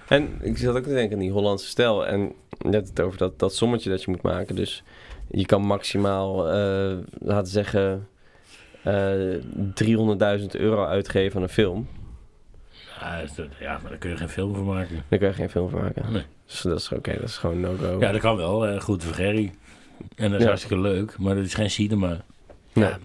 [0.08, 2.06] En ik zat ook te denken aan die Hollandse stijl.
[2.06, 4.56] En net het over dat, dat sommetje dat je moet maken.
[4.56, 4.82] Dus
[5.30, 8.08] je kan maximaal, eh, laten we zeggen,
[8.82, 9.12] eh
[9.74, 11.88] 300.000 euro uitgeven aan een film.
[13.00, 15.04] Ja, is dat- ja, maar daar kun je geen film van maken.
[15.09, 16.12] Daar kan je geen film van maken.
[16.12, 16.22] Nee.
[16.46, 17.96] Dus dat is oké, dat is gewoon no-go.
[18.00, 18.66] Ja, dat kan wel.
[18.66, 19.52] eh, goed voor Gerry.
[20.16, 20.46] En dat is Ja.
[20.48, 21.18] hartstikke leuk.
[21.18, 22.24] Maar dat is geen cinema.
[22.72, 22.85] Nee.
[22.88, 22.98] Ja,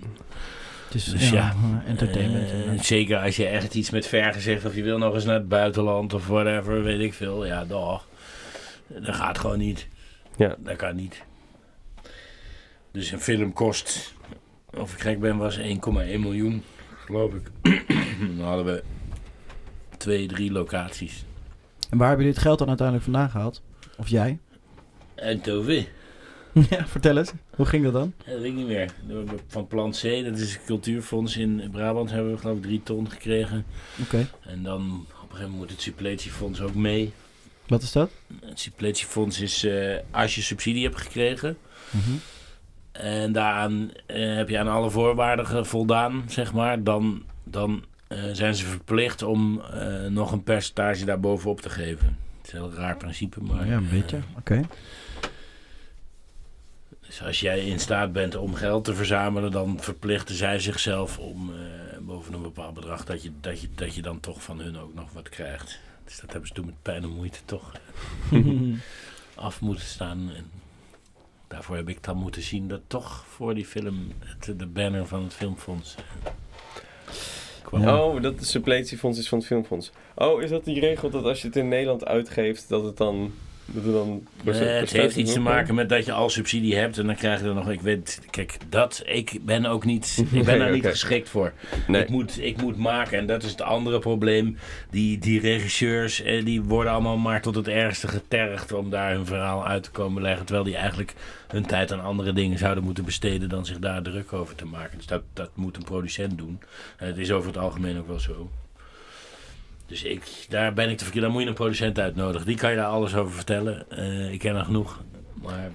[0.85, 2.51] Het is Dus ja, ja, entertainment.
[2.51, 2.83] Eh, ja.
[2.83, 4.65] zeker als je echt iets met vergen zegt.
[4.65, 6.83] Of je wil nog eens naar het buitenland of whatever.
[6.83, 7.45] Weet ik veel.
[7.45, 8.07] Ja, dag.
[8.87, 9.87] Dat gaat gewoon niet.
[10.37, 10.55] Ja.
[10.59, 11.23] Dat kan niet.
[12.91, 14.13] Dus een film kost,
[14.77, 16.63] of ik gek ben, was 1,1 miljoen,
[17.05, 17.47] geloof ik.
[18.37, 18.83] Dan hadden we
[19.99, 21.25] twee, drie locaties.
[21.89, 23.61] En waar heb je dit geld dan uiteindelijk vandaan gehaald?
[23.97, 24.39] Of jij?
[25.15, 25.87] En Tove,
[26.69, 27.31] ja, vertel eens.
[27.55, 28.13] Hoe ging dat dan?
[28.25, 28.91] dat weet ik niet meer.
[29.47, 33.09] Van Plant C, dat is een cultuurfonds in Brabant, hebben we geloof ik drie ton
[33.09, 33.65] gekregen.
[34.01, 34.27] Oké.
[34.41, 37.13] En dan op een gegeven moment moet het suppletiefonds ook mee.
[37.67, 38.09] Wat is dat?
[38.45, 41.57] Het suppletiefonds is eh, als je subsidie hebt gekregen.
[41.89, 42.15] Mhm.
[42.91, 46.83] En daaraan eh, heb je aan alle voorwaarden voldaan, zeg maar.
[46.83, 47.83] Dan, dan
[48.31, 52.17] zijn ze verplicht om eh, nog een percentage daarbovenop te geven.
[52.37, 53.67] Het is een heel raar principe, maar...
[53.67, 54.19] ja, een beetje.
[54.37, 54.53] Oké.
[54.53, 54.65] eh,
[57.01, 61.53] dus als jij in staat bent om geld te verzamelen, dan verplichten zij zichzelf om
[61.53, 64.77] eh, boven een bepaald bedrag dat je, dat, je, dat je dan toch van hun
[64.77, 65.79] ook nog wat krijgt.
[66.05, 67.71] Dus dat hebben ze toen met pijn en moeite toch
[69.35, 70.31] af moeten staan.
[70.35, 70.45] En
[71.47, 75.23] daarvoor heb ik dan moeten zien dat toch voor die film het, de banner van
[75.23, 76.31] het filmfonds eh,
[77.61, 77.87] kwam.
[77.87, 79.91] Oh, dat de suppletiefonds is van het filmfonds.
[80.15, 83.33] Oh, is dat die regel dat als je het in Nederland uitgeeft, dat het dan...
[83.73, 86.97] Dat er dan Nee, het heeft iets te maken met dat je al subsidie hebt
[86.97, 87.69] en dan krijg je er nog.
[87.69, 89.01] Ik weet, kijk, dat.
[89.05, 90.17] Ik ben ook niet.
[90.31, 91.53] Ik ben Nee, daar niet geschikt voor.
[91.87, 92.01] Nee.
[92.01, 94.57] Ik, moet, ik moet maken en dat is het andere probleem.
[94.89, 99.25] Die, die regisseurs eh, die worden allemaal maar tot het ergste getergd om daar hun
[99.25, 100.45] verhaal uit te komen leggen.
[100.45, 101.13] Terwijl die eigenlijk
[101.47, 104.97] hun tijd aan andere dingen zouden moeten besteden dan zich daar druk over te maken.
[104.97, 106.59] Dus dat, dat moet een producent doen.
[106.97, 108.49] En het is over het algemeen ook wel zo.
[109.89, 111.23] Dus ik, daar ben ik te verkeerd.
[111.23, 112.47] Dan moet je een producent uitnodigen.
[112.47, 113.89] Die kan je daar alles over vertellen.
[113.89, 115.01] Eh, ik ken er genoeg.
[115.33, 115.71] Maar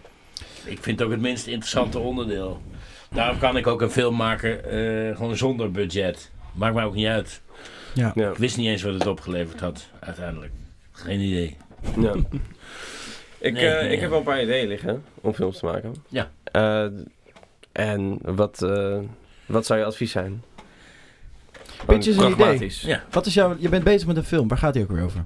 [0.65, 2.63] ik vind het ook het minst interessante onderdeel.
[3.11, 6.31] Daarom kan ik ook een film maken eh, gewoon zonder budget.
[6.53, 7.41] Maakt mij ook niet uit.
[7.95, 8.13] Ja.
[8.15, 8.31] Ja.
[8.31, 10.53] Ik wist niet eens wat het opgeleverd had, uiteindelijk.
[10.93, 11.57] Geen idee.
[12.01, 12.15] Ja.
[13.39, 14.01] Ik, Nee, eh, nee, ik ja.
[14.01, 15.95] heb wel een paar ideeën liggen om films te maken.
[16.09, 16.31] Ja.
[16.45, 16.87] Eh,
[17.73, 18.99] en wat, eh,
[19.47, 20.43] wat zou je advies zijn?
[21.87, 22.73] Pitch is een idee.
[22.81, 23.03] Ja.
[23.11, 23.57] Wat is jouw...
[23.59, 24.49] Je bent bezig met een film.
[24.49, 25.25] Waar gaat die ook weer over?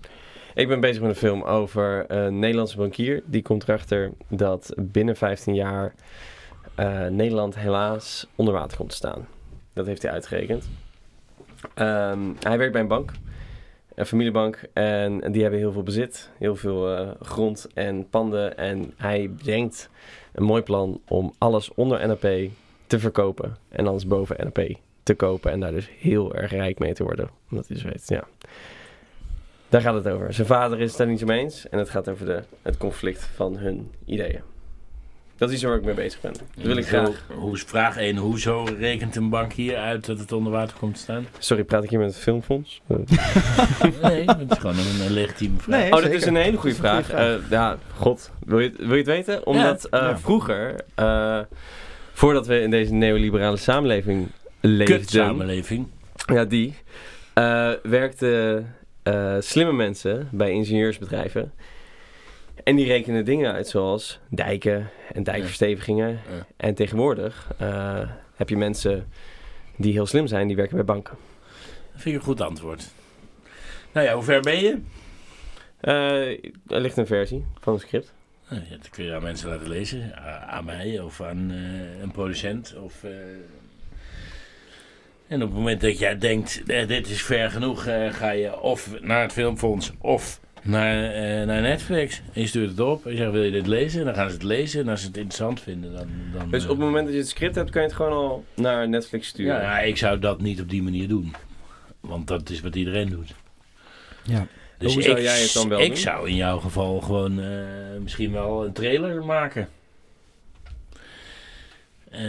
[0.54, 3.22] Ik ben bezig met een film over een Nederlandse bankier.
[3.26, 5.94] Die komt erachter dat binnen 15 jaar
[6.74, 9.28] eh, Nederland helaas onder water komt te staan.
[9.72, 10.68] Dat heeft hij uitgerekend.
[11.74, 13.12] Ehm, hij werkt bij een bank,
[13.94, 18.56] een familiebank, en die hebben heel veel bezit, heel veel eh, grond en panden.
[18.56, 19.90] En hij bedenkt
[20.32, 22.50] een mooi plan om alles onder NAP
[22.86, 24.78] te verkopen en alles boven NAP
[25.08, 27.30] te kopen en daar dus heel erg rijk mee te worden.
[27.50, 28.24] Omdat hij dus weet, ja.
[29.68, 30.32] Daar gaat het over.
[30.32, 32.76] Zijn vader is het daar niet zo mee eens en het gaat over de, het
[32.76, 34.40] conflict van hun ideeën.
[35.36, 36.32] Dat is iets waar ik mee bezig ben.
[36.32, 37.26] Dat wil ik graag.
[37.34, 38.16] Hoe is vraag 1?
[38.16, 41.26] Hoezo rekent een bank hier uit dat het onder water komt te staan?
[41.38, 42.80] Sorry, praat ik hier met het filmfonds?
[44.02, 45.78] Nee, dat is gewoon een, een legitieme vraag.
[45.80, 45.86] Nee.
[45.86, 46.16] Oh, dat zeker.
[46.16, 47.10] is een hele goede vraag.
[47.10, 48.30] Eh, ja, god.
[48.44, 49.46] Wil je, wil je het weten?
[49.46, 50.18] Omdat eh, Ja.
[50.18, 51.40] vroeger, eh,
[52.12, 54.28] voordat we in deze neoliberale samenleving
[54.60, 54.96] leefden...
[54.98, 55.86] Kutsamenleving.
[56.26, 56.74] Ja, die.
[57.34, 61.52] eh, werkten eh, slimme mensen bij ingenieursbedrijven.
[62.64, 66.10] En die rekenen dingen uit zoals dijken en dijkverstevigingen.
[66.10, 66.46] Ja.
[66.56, 69.08] En tegenwoordig eh, heb je mensen
[69.76, 71.16] die heel slim zijn, die werken bij banken.
[71.92, 72.86] Dat vind ik een goed antwoord.
[73.92, 74.78] Nou ja, hoe ver ben je?
[76.66, 78.12] Er ligt een versie van een script.
[78.48, 80.16] Nou ja, dat kun je aan mensen laten lezen.
[80.48, 81.50] Aan mij of aan
[82.02, 82.74] een producent.
[82.82, 83.04] Of,
[85.28, 88.60] En op het moment dat jij denkt, eh, dit is ver genoeg, eh, ga je
[88.60, 92.22] of naar het filmfonds of naar, eh, naar Netflix.
[92.32, 94.00] En je stuurt het op en je zegt, wil je dit lezen?
[94.00, 96.08] En dan gaan ze het lezen en als ze het interessant vinden, dan...
[96.32, 98.44] dan Dus op het moment dat je het script hebt, kan je het gewoon al
[98.54, 99.60] naar Netflix sturen.
[99.60, 101.34] ja, ik zou dat niet op die manier doen.
[102.00, 103.34] Want dat is wat iedereen doet.
[104.24, 104.46] Ja.
[104.78, 105.96] Dus Hoe zou ik, jij het dan wel Ik doen?
[105.96, 107.48] zou in jouw geval gewoon eh,
[108.02, 109.68] misschien wel een trailer maken.
[112.10, 112.20] Eh,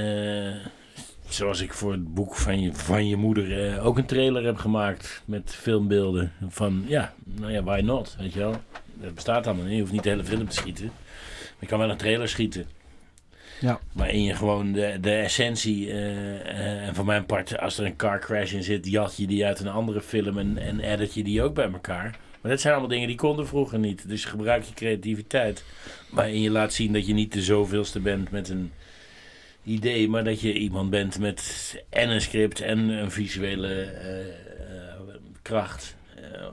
[1.40, 4.58] zoals ik voor het boek van je, van je moeder eh, ook een trailer heb
[4.58, 6.32] gemaakt met filmbeelden.
[6.48, 8.16] Van ja, nou ja, why not?
[8.20, 8.56] Weet je wel?
[8.94, 9.74] Dat bestaat allemaal niet.
[9.74, 10.86] Je hoeft niet de hele film te schieten.
[10.86, 12.66] Maar je kan wel een trailer schieten.
[13.60, 13.80] Ja.
[13.94, 17.96] Waarin je gewoon de, de essentie, eh, eh, en van mijn part, als er een
[17.96, 21.24] car crash in zit, jat je die uit een andere film en, en edit je
[21.24, 22.18] die ook bij elkaar.
[22.42, 24.08] Maar dat zijn allemaal dingen die konden vroeger niet.
[24.10, 25.64] Dus gebruik je creativiteit.
[26.12, 28.72] Waarin je laat zien dat je niet de zoveelste bent met een
[29.70, 35.00] idee, maar dat je iemand bent met en een script en een visuele eh, eh,
[35.42, 35.96] kracht.
[36.16, 36.48] Eh,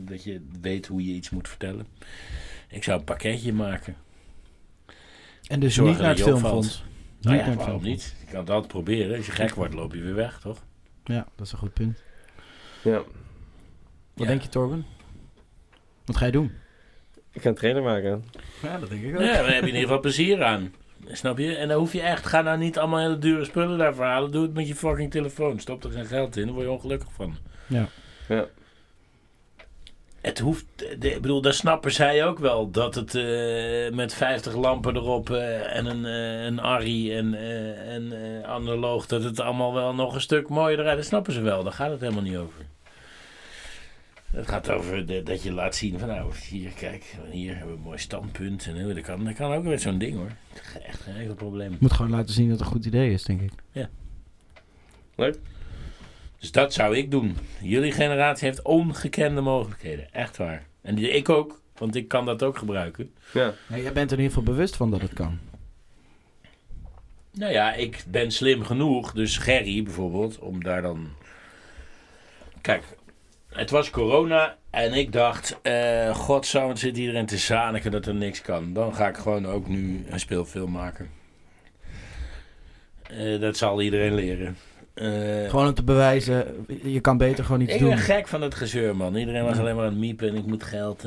[0.00, 1.86] dat je weet hoe je iets moet vertellen.
[2.68, 3.96] Ik zou een pakketje maken.
[5.46, 6.84] En dus Zorgen niet naar het dat filmfonds.
[7.20, 8.12] Nou Niet ja, naar het waarom filmfonds.
[8.12, 8.20] niet?
[8.26, 9.16] Je kan het altijd proberen.
[9.16, 10.64] Als je gek wordt, loop je weer weg, toch?
[11.04, 12.02] Ja, dat is een goed punt.
[12.84, 12.96] Ja.
[12.96, 13.06] Wat
[14.14, 14.24] Ja.
[14.26, 14.86] denk je, Torben?
[16.04, 16.52] Wat ga je doen?
[17.32, 18.24] Ik ga een trailer maken.
[18.62, 20.74] Ja, dat denk ik Ja, daar heb je in ieder geval plezier aan.
[21.12, 21.56] Snap je?
[21.56, 24.30] En dan hoef je echt, ga nou niet allemaal hele dure spullen daarvoor halen.
[24.30, 25.60] Doe het met je fucking telefoon.
[25.60, 27.36] Stop er geen geld in, daar word je ongelukkig van.
[27.66, 27.86] Ja.
[28.28, 28.46] Ja.
[30.20, 30.64] Het hoeft,
[30.98, 32.70] de- ik bedoel, daar snappen zij ook wel.
[32.70, 37.94] Dat het eh, met 50 lampen erop eh, en een, eh, een Arri en, eh,
[37.94, 38.12] en
[38.42, 40.96] eh, analoog, dat het allemaal wel nog een stuk mooier eruit.
[40.96, 42.60] Dat snappen ze wel, daar gaat het helemaal niet over.
[44.34, 47.76] Het gaat over de- dat je laat zien van nou, hier kijk, hier hebben we
[47.78, 48.66] een mooi standpunt.
[48.66, 50.30] En eh, dat kan, dat kan ook met zo'n ding hoor.
[50.86, 51.76] Echt geen enkel probleem.
[51.80, 53.52] Moet gewoon laten zien dat het een goed idee is, denk ik.
[55.16, 55.38] Leuk.
[56.38, 57.36] Dus dat zou ik doen.
[57.62, 60.12] Jullie generatie heeft ongekende mogelijkheden.
[60.12, 60.66] Echt waar.
[60.82, 63.12] En die, ik ook, want ik kan dat ook gebruiken.
[63.32, 63.52] Ja.
[63.68, 65.38] Ja, jij bent er in ieder geval bewust van dat het kan.
[67.32, 71.08] Nou ja, ik ben slim genoeg, dus Gerry bijvoorbeeld, om daar dan.
[72.60, 72.82] Kijk,
[73.54, 78.06] het was corona en ik dacht, eh god zou het zit iedereen te zaniken dat
[78.06, 78.72] er niks kan.
[78.72, 81.10] Dan ga ik gewoon ook nu een speelfilm maken.
[83.02, 84.56] Eh, dat zal iedereen leren.
[84.94, 87.88] Eh, Gewoon om te bewijzen, je kan beter gewoon iets ik doen.
[87.88, 89.14] ben gek van het gezeur, man.
[89.16, 91.06] Iedereen was alleen maar aan het miepen en ik moet geld.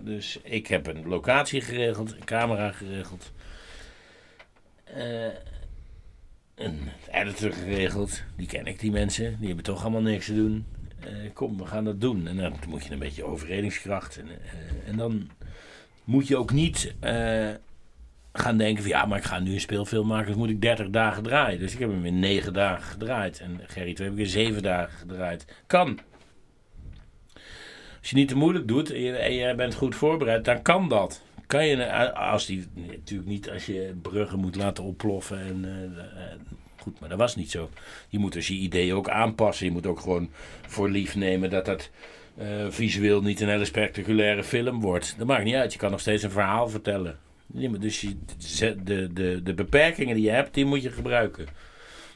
[0.00, 3.32] Dus ik heb een locatie geregeld, een camera geregeld.
[4.84, 5.26] eh,
[6.58, 6.78] een
[7.10, 8.22] editor geregeld.
[8.36, 9.36] Die ken ik, die mensen.
[9.38, 10.66] Die hebben toch allemaal niks te doen.
[11.00, 12.26] Eh, kom, we gaan dat doen.
[12.26, 14.16] En dan moet je een beetje overredingskracht.
[14.16, 15.30] En, eh, en dan
[16.04, 17.50] moet je ook niet eh,
[18.32, 18.92] gaan denken van...
[18.92, 21.58] ja, maar ik ga nu een speelfilm maken, dus moet ik 30 dagen draaien.
[21.58, 23.40] Dus ik heb hem in 9 dagen gedraaid.
[23.40, 25.44] En Gerry 2 heb ik in 7 dagen gedraaid.
[25.66, 25.98] Kan.
[27.98, 30.88] Als je niet te moeilijk doet en je, en je bent goed voorbereid, dan kan
[30.88, 31.22] dat.
[31.48, 35.38] Kan je, eh, als die, natuurlijk niet als je bruggen moet laten ontploffen.
[35.38, 36.38] En, eh, eh,
[36.76, 37.70] goed, maar dat was niet zo.
[38.08, 39.66] Je moet dus je idee ook aanpassen.
[39.66, 40.30] Je moet ook gewoon
[40.66, 41.90] voor lief nemen dat dat
[42.68, 45.14] visueel niet een hele spectaculaire film wordt.
[45.18, 45.72] Dat maakt niet uit.
[45.72, 47.18] Je kan nog steeds een verhaal vertellen.
[47.46, 48.16] Dus je,
[48.84, 51.46] de, de, de beperkingen die je hebt, die moet je gebruiken.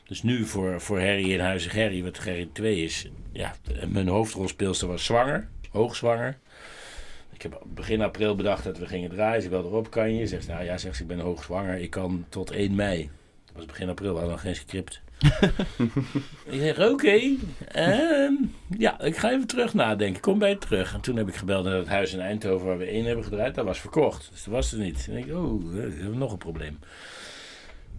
[0.07, 3.09] Dus nu voor, voor Harry in Huizen Gerry, wat Gerry 2 is.
[3.33, 3.55] Ja,
[3.89, 5.49] mijn hoofdrolspeelster was zwanger.
[5.71, 6.39] hoogzwanger.
[7.43, 9.43] Ik heb begin april bedacht dat we gingen draaien.
[9.43, 10.27] Ze belde erop, kan je?
[10.27, 11.79] Zegt ze, nou ja, zegt ze, ik ben hoogzwanger.
[11.79, 13.11] Ik kan tot 1 mei.
[13.47, 15.01] Dat was begin april, we hadden nog geen script.
[16.55, 17.21] ik zeg, oké.
[17.69, 18.33] ehm,
[18.79, 20.21] ja, ik ga even terug nadenken.
[20.21, 20.95] Kom bij je terug.
[20.95, 23.55] En toen heb ik gebeld naar het huis in Eindhoven waar we één hebben gedraaid.
[23.55, 24.29] Dat was verkocht.
[24.31, 25.07] Dus dat was het niet.
[25.11, 26.79] En ik denk, oh, we hebben nog een probleem.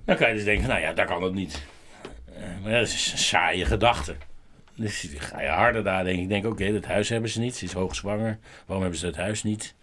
[0.05, 1.65] Dan kan je dus denken, nou ja, dat kan het niet.
[2.35, 4.15] Eh, maar dat is een saaie gedachte.
[4.75, 6.23] Dus ga je harder nadenken.
[6.23, 7.55] Ik denk, oké, dat huis hebben ze niet.
[7.55, 8.39] Ze is hoogzwanger.
[8.65, 9.75] Waarom hebben ze het huis niet?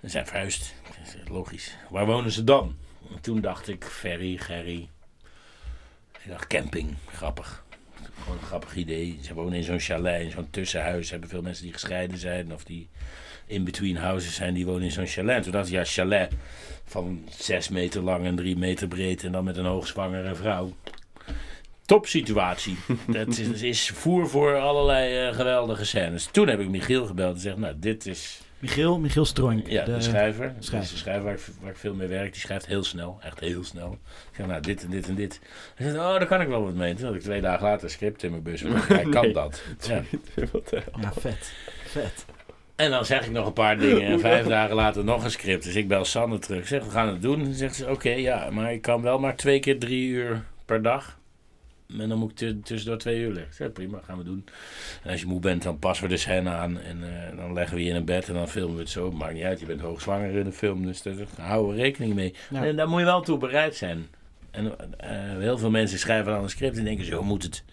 [0.00, 0.74] Ze zijn verhuisd.
[0.82, 1.76] Dat is Logisch.
[1.90, 2.76] Waar wonen ze dan?
[3.14, 4.88] En toen dacht ik, Ferry, Gerry.
[6.22, 6.94] Ik dacht, camping.
[7.06, 7.64] Grappig.
[8.22, 9.18] Gewoon een grappig idee.
[9.22, 11.04] Ze wonen in zo'n chalet, in zo'n tussenhuis.
[11.06, 12.88] Er hebben veel mensen die gescheiden zijn of die
[13.46, 15.36] in-between houses zijn, die wonen in zo'n chalet.
[15.36, 16.32] En toen dacht ik, ja, chalet
[16.84, 20.72] van zes meter lang en drie meter breed en dan met een hoogzwangere vrouw.
[21.88, 22.76] Topsituatie.
[23.06, 26.26] Dat is, is voer voor allerlei eh, geweldige scènes.
[26.26, 28.40] Toen heb ik Michiel gebeld en gezegd, nou, dit is...
[28.58, 29.66] Michiel, Michiel Stroink.
[29.68, 30.54] Ja, de, schrijver.
[30.58, 30.70] schrijver.
[30.70, 32.32] Dat is de schrijver waar ik, waar ik veel mee werk.
[32.32, 33.18] Die schrijft heel snel.
[33.22, 33.92] Echt heel snel.
[34.30, 35.40] Ik zeg, nou, dit en dit en dit.
[35.74, 36.94] Hij zegt, oh, daar kan ik wel wat mee.
[36.94, 38.60] Toen had ik twee dagen later een script in mijn bus.
[38.88, 39.32] Hij kan Nee.
[39.32, 39.62] dat.
[39.88, 40.02] Ja.
[41.00, 41.52] Ja, vet.
[41.84, 42.24] Vet.
[42.76, 44.02] En dan zeg ik nog een paar dingen.
[44.02, 45.64] En vijf dagen later nog een script.
[45.64, 46.60] Dus ik bel Sanne terug.
[46.60, 47.44] Ik zeg, we gaan het doen.
[47.44, 50.82] Dan zegt ze, oké, ja, maar ik kan wel maar twee keer drie uur per
[50.82, 51.17] dag.
[51.98, 53.54] En dan moet ik tu- tussendoor twee uur liggen.
[53.54, 54.44] Zeg, prima, gaan we doen.
[55.02, 56.78] En als je moe bent, dan passen we de scène aan.
[56.80, 59.10] En eh, dan leggen we je in een bed en dan filmen we het zo.
[59.12, 60.86] Maakt niet uit, je bent hoogzwanger in de film.
[60.86, 62.34] Dus daar houden we rekening mee.
[62.50, 62.64] Ja.
[62.64, 64.06] En daar moet je wel toe bereid zijn.
[64.50, 67.64] En eh, heel veel mensen schrijven dan een script en denken, zo moet het.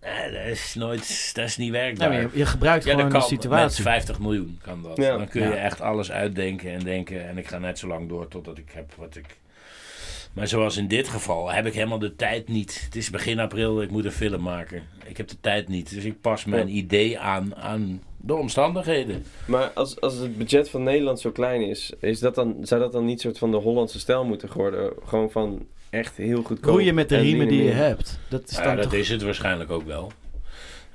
[0.00, 2.20] Eh, dat is nooit, dat is niet Ja, werkbaar.
[2.20, 3.20] je, je gebruikt Ja, gewoon kan.
[3.20, 3.82] de Met situatie.
[3.82, 4.96] 50 miljoen kan dat.
[4.96, 5.16] Ja.
[5.16, 5.54] Dan kun je Ja.
[5.54, 7.28] echt alles uitdenken en denken.
[7.28, 9.26] En ik ga net zo lang door totdat ik heb wat ik...
[10.32, 12.82] Maar zoals in dit geval heb ik helemaal de tijd niet.
[12.84, 14.82] Het is begin april, ik moet een film maken.
[15.04, 15.94] Ik heb de tijd niet.
[15.94, 16.74] Dus ik pas mijn Ja.
[16.74, 19.24] idee aan aan de omstandigheden.
[19.46, 22.92] Maar als, als het budget van Nederland zo klein is, is dat dan, zou dat
[22.92, 24.92] dan niet soort van de Hollandse stijl moeten worden?
[25.04, 26.74] Gewoon van echt heel goedkoop.
[26.74, 28.18] Roeien met de en riemen die je hebt.
[28.28, 28.92] Dat is Ja, dan dat toch...
[28.94, 30.12] is het waarschijnlijk ook wel.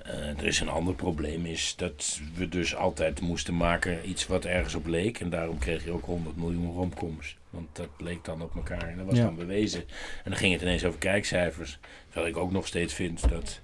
[0.03, 4.45] Eh, er is een ander probleem, is dat we dus altijd moesten maken iets wat
[4.45, 5.19] ergens op leek.
[5.19, 7.37] En daarom kreeg je ook 100 miljoen romcoms.
[7.57, 9.23] Want dat leek dan op elkaar en dat was Ja.
[9.23, 9.79] dan bewezen.
[10.23, 11.79] En dan ging het ineens over kijkcijfers.
[12.05, 13.59] Terwijl ik ook nog steeds vind dat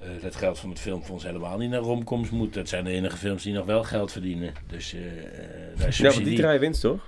[0.00, 2.54] eh dat geld van het filmfonds helemaal niet naar romcoms moet.
[2.54, 4.52] Dat zijn de enige films die nog wel geld verdienen.
[4.66, 7.06] Dus eh, eh, daar is Ja, die draaien winst toch?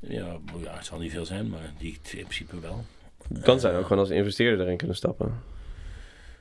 [0.00, 2.84] ja, ja, het zal niet veel zijn, maar die in principe wel.
[3.28, 5.34] Dan zou je ook gewoon als investeerder erin kunnen stappen.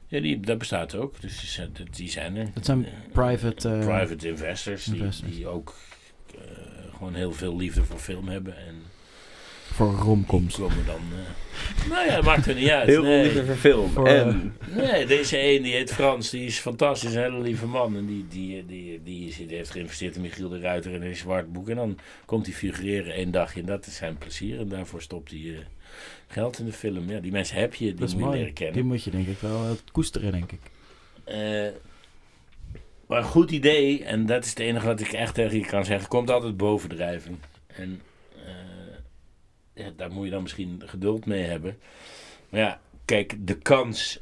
[0.08, 1.22] Ja, die, dat bestaat ook.
[1.22, 2.48] Dus die zijn, die zijn er.
[2.54, 3.70] Dat zijn private...
[3.70, 5.32] eh, private investors, die, investors.
[5.32, 5.76] die ook
[6.36, 6.42] eh,
[6.98, 8.58] gewoon heel veel liefde voor film hebben.
[8.58, 8.76] En
[9.72, 10.56] voor romcoms.
[10.56, 11.00] komen dan...
[11.12, 12.88] eh, nou ja, maakt er niet uit.
[12.88, 13.32] Heel nee.
[13.44, 13.90] voor film.
[13.92, 17.96] Voor, en nee, deze een die heet Frans, die is fantastisch, een hele lieve man.
[17.98, 21.16] En die, die, die, die, is- die heeft geïnvesteerd in Michiel de Ruiter en een
[21.16, 21.70] zwart boek.
[21.70, 24.60] En dan komt hij figureren één dagje en dat is zijn plezier.
[24.60, 25.58] En daarvoor stopt hij eh,
[26.28, 27.10] geld in de film.
[27.10, 28.38] Ja, die mensen heb je, die moet je mooi.
[28.38, 28.74] leren kennen.
[28.76, 30.60] Die moet je denk ik wel eh, koesteren, denk ik.
[31.24, 31.68] Eh,
[33.08, 35.86] maar een goed idee, en dat is het enige wat ik echt tegen je kan
[35.86, 37.40] zeggen, komt altijd bovendrijven.
[37.68, 38.11] En eh,
[39.74, 41.78] ja, daar moet je dan misschien geduld mee hebben.
[42.50, 44.20] Maar ja, kijk, de kans,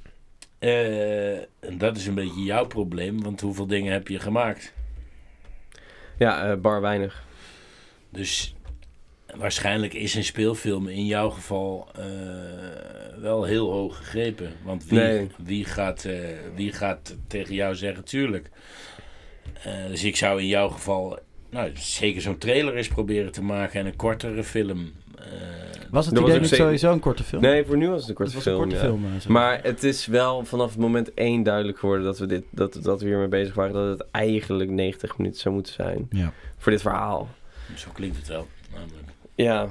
[0.59, 4.73] eh, en dat is een beetje jouw probleem, want hoeveel dingen heb je gemaakt?
[6.17, 7.23] ja, eh, bar weinig.
[8.09, 8.55] Dus
[9.35, 12.03] waarschijnlijk is een speelfilm in jouw geval eh,
[13.21, 14.53] wel heel hoog gegrepen.
[14.63, 15.27] Want wie, Nee.
[15.37, 16.07] wie, gaat,
[16.55, 18.49] wie gaat tegen jou zeggen, tuurlijk.
[19.87, 23.85] Dus ik zou in jouw geval nou, zeker zo'n trailer eens proberen te maken en
[23.85, 24.93] een kortere film.
[25.19, 25.25] Eh,
[25.89, 27.41] Was het was idee niet sowieso een korte film?
[27.41, 28.63] Nee, voor nu was het een korte het was film.
[28.63, 28.91] een korte ja.
[28.91, 29.05] film.
[29.19, 29.27] eh.
[29.27, 33.07] Maar het is wel vanaf moment één duidelijk geworden dat we, dit, dat, dat we
[33.07, 33.73] hiermee bezig waren.
[33.73, 36.07] Dat het eigenlijk 90 minuten zou moeten zijn.
[36.09, 36.33] Ja.
[36.57, 37.29] Voor dit verhaal.
[37.75, 38.47] zo klinkt het wel.
[38.73, 39.07] namelijk.
[39.35, 39.67] Ja,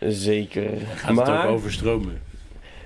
[0.00, 0.70] zeker.
[0.70, 2.20] Dan gaat maar, het ook overstromen.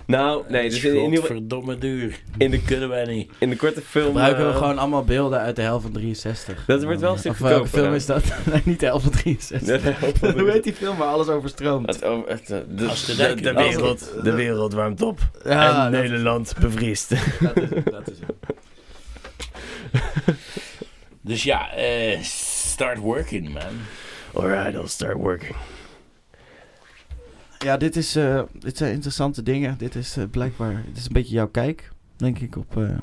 [0.07, 2.21] Nou, nee, dus in, in, ieder geval- Godverdomme duur.
[2.39, 3.33] in, de, Kunnen wij niet.
[3.39, 4.07] in de korte film...
[4.07, 6.65] Gebruiken we eh, gewoon allemaal beelden uit de helft van 63.
[6.67, 7.95] Dat wordt wel een Of stuk welke film hè?
[7.95, 8.25] is dat?
[8.53, 9.83] nee, niet de helft van 63.
[9.83, 11.87] de helft van Hoe heet die film waar alles overstroomt?
[11.87, 15.19] Het, over- het, eh, de, wereld, de wereld warmt op.
[15.45, 17.09] Ja, en Nederland bevriest.
[17.41, 18.37] dat is het, dat is het.
[21.21, 23.63] Dus ja, eh, start working, man.
[24.33, 25.55] Alright, I'll start working.
[27.63, 29.79] Ja, dit, is, eh, dit zijn interessante dingen.
[29.79, 32.97] Dit is eh, blijkbaar dit is een beetje jouw kijk, denk ik, op eh,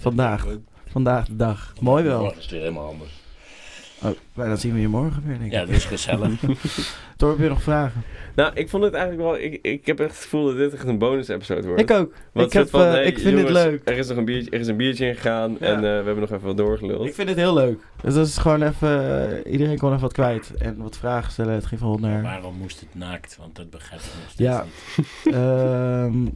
[0.00, 0.46] vandaag.
[0.86, 1.72] vandaag de dag.
[1.80, 2.20] Mooi wel.
[2.20, 3.19] Morgen is het weer helemaal anders.
[4.02, 5.52] Oh, dan zien we je morgen weer, denk ik.
[5.52, 6.30] Ja, dat is gezellig.
[7.16, 8.02] Tor, heb je nog vragen?
[8.34, 9.38] Nou, ik vond het eigenlijk wel...
[9.38, 11.80] Ik, ik heb echt het gevoel dat dit echt een bonus-episode wordt.
[11.80, 12.12] Ik ook.
[12.34, 13.80] Ik, heb, van, eh, hey, ik vind jongens, het leuk.
[13.88, 15.66] Er is nog een biertje, er is een biertje ingegaan Ja.
[15.66, 17.06] en eh, we hebben nog even wat doorgeluld.
[17.06, 17.78] Ik vind het heel leuk.
[18.02, 19.42] Dus dat is gewoon even...
[19.44, 20.52] eh, iedereen kon even wat kwijt.
[20.58, 21.54] En wat vragen stellen.
[21.54, 22.22] Het ging van hond naar...
[22.22, 23.36] Waarom moest het naakt?
[23.40, 24.64] Want dat begrijp ik nog steeds Ja.
[24.96, 25.34] niet.
[25.34, 26.26] Ehm,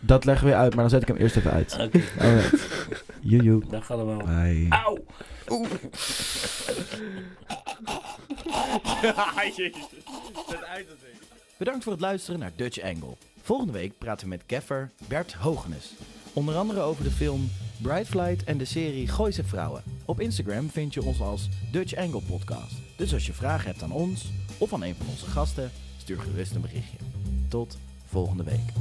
[0.00, 1.78] dat leggen we weer uit, maar dan zet ik hem eerst even uit.
[1.80, 2.68] Oké, Alright.
[3.20, 3.62] Joejoe.
[3.70, 4.16] dag allemaal.
[4.26, 4.66] Bye.
[4.68, 4.98] Auw!
[11.56, 13.16] Bedankt voor het luisteren naar Dutch Angle.
[13.42, 15.92] Volgende week praten we met gaffer Bert Hogenes.
[16.32, 17.50] Onder andere over de film
[17.82, 19.82] Bright Flight en de serie Gooise Vrouwen.
[20.04, 22.74] Op Instagram vind je ons als Dutch Angle Podcast.
[22.96, 26.54] Dus als je vragen hebt aan ons of aan een van onze gasten, stuur gerust
[26.54, 26.96] een berichtje.
[27.48, 28.72] Tot volgende week.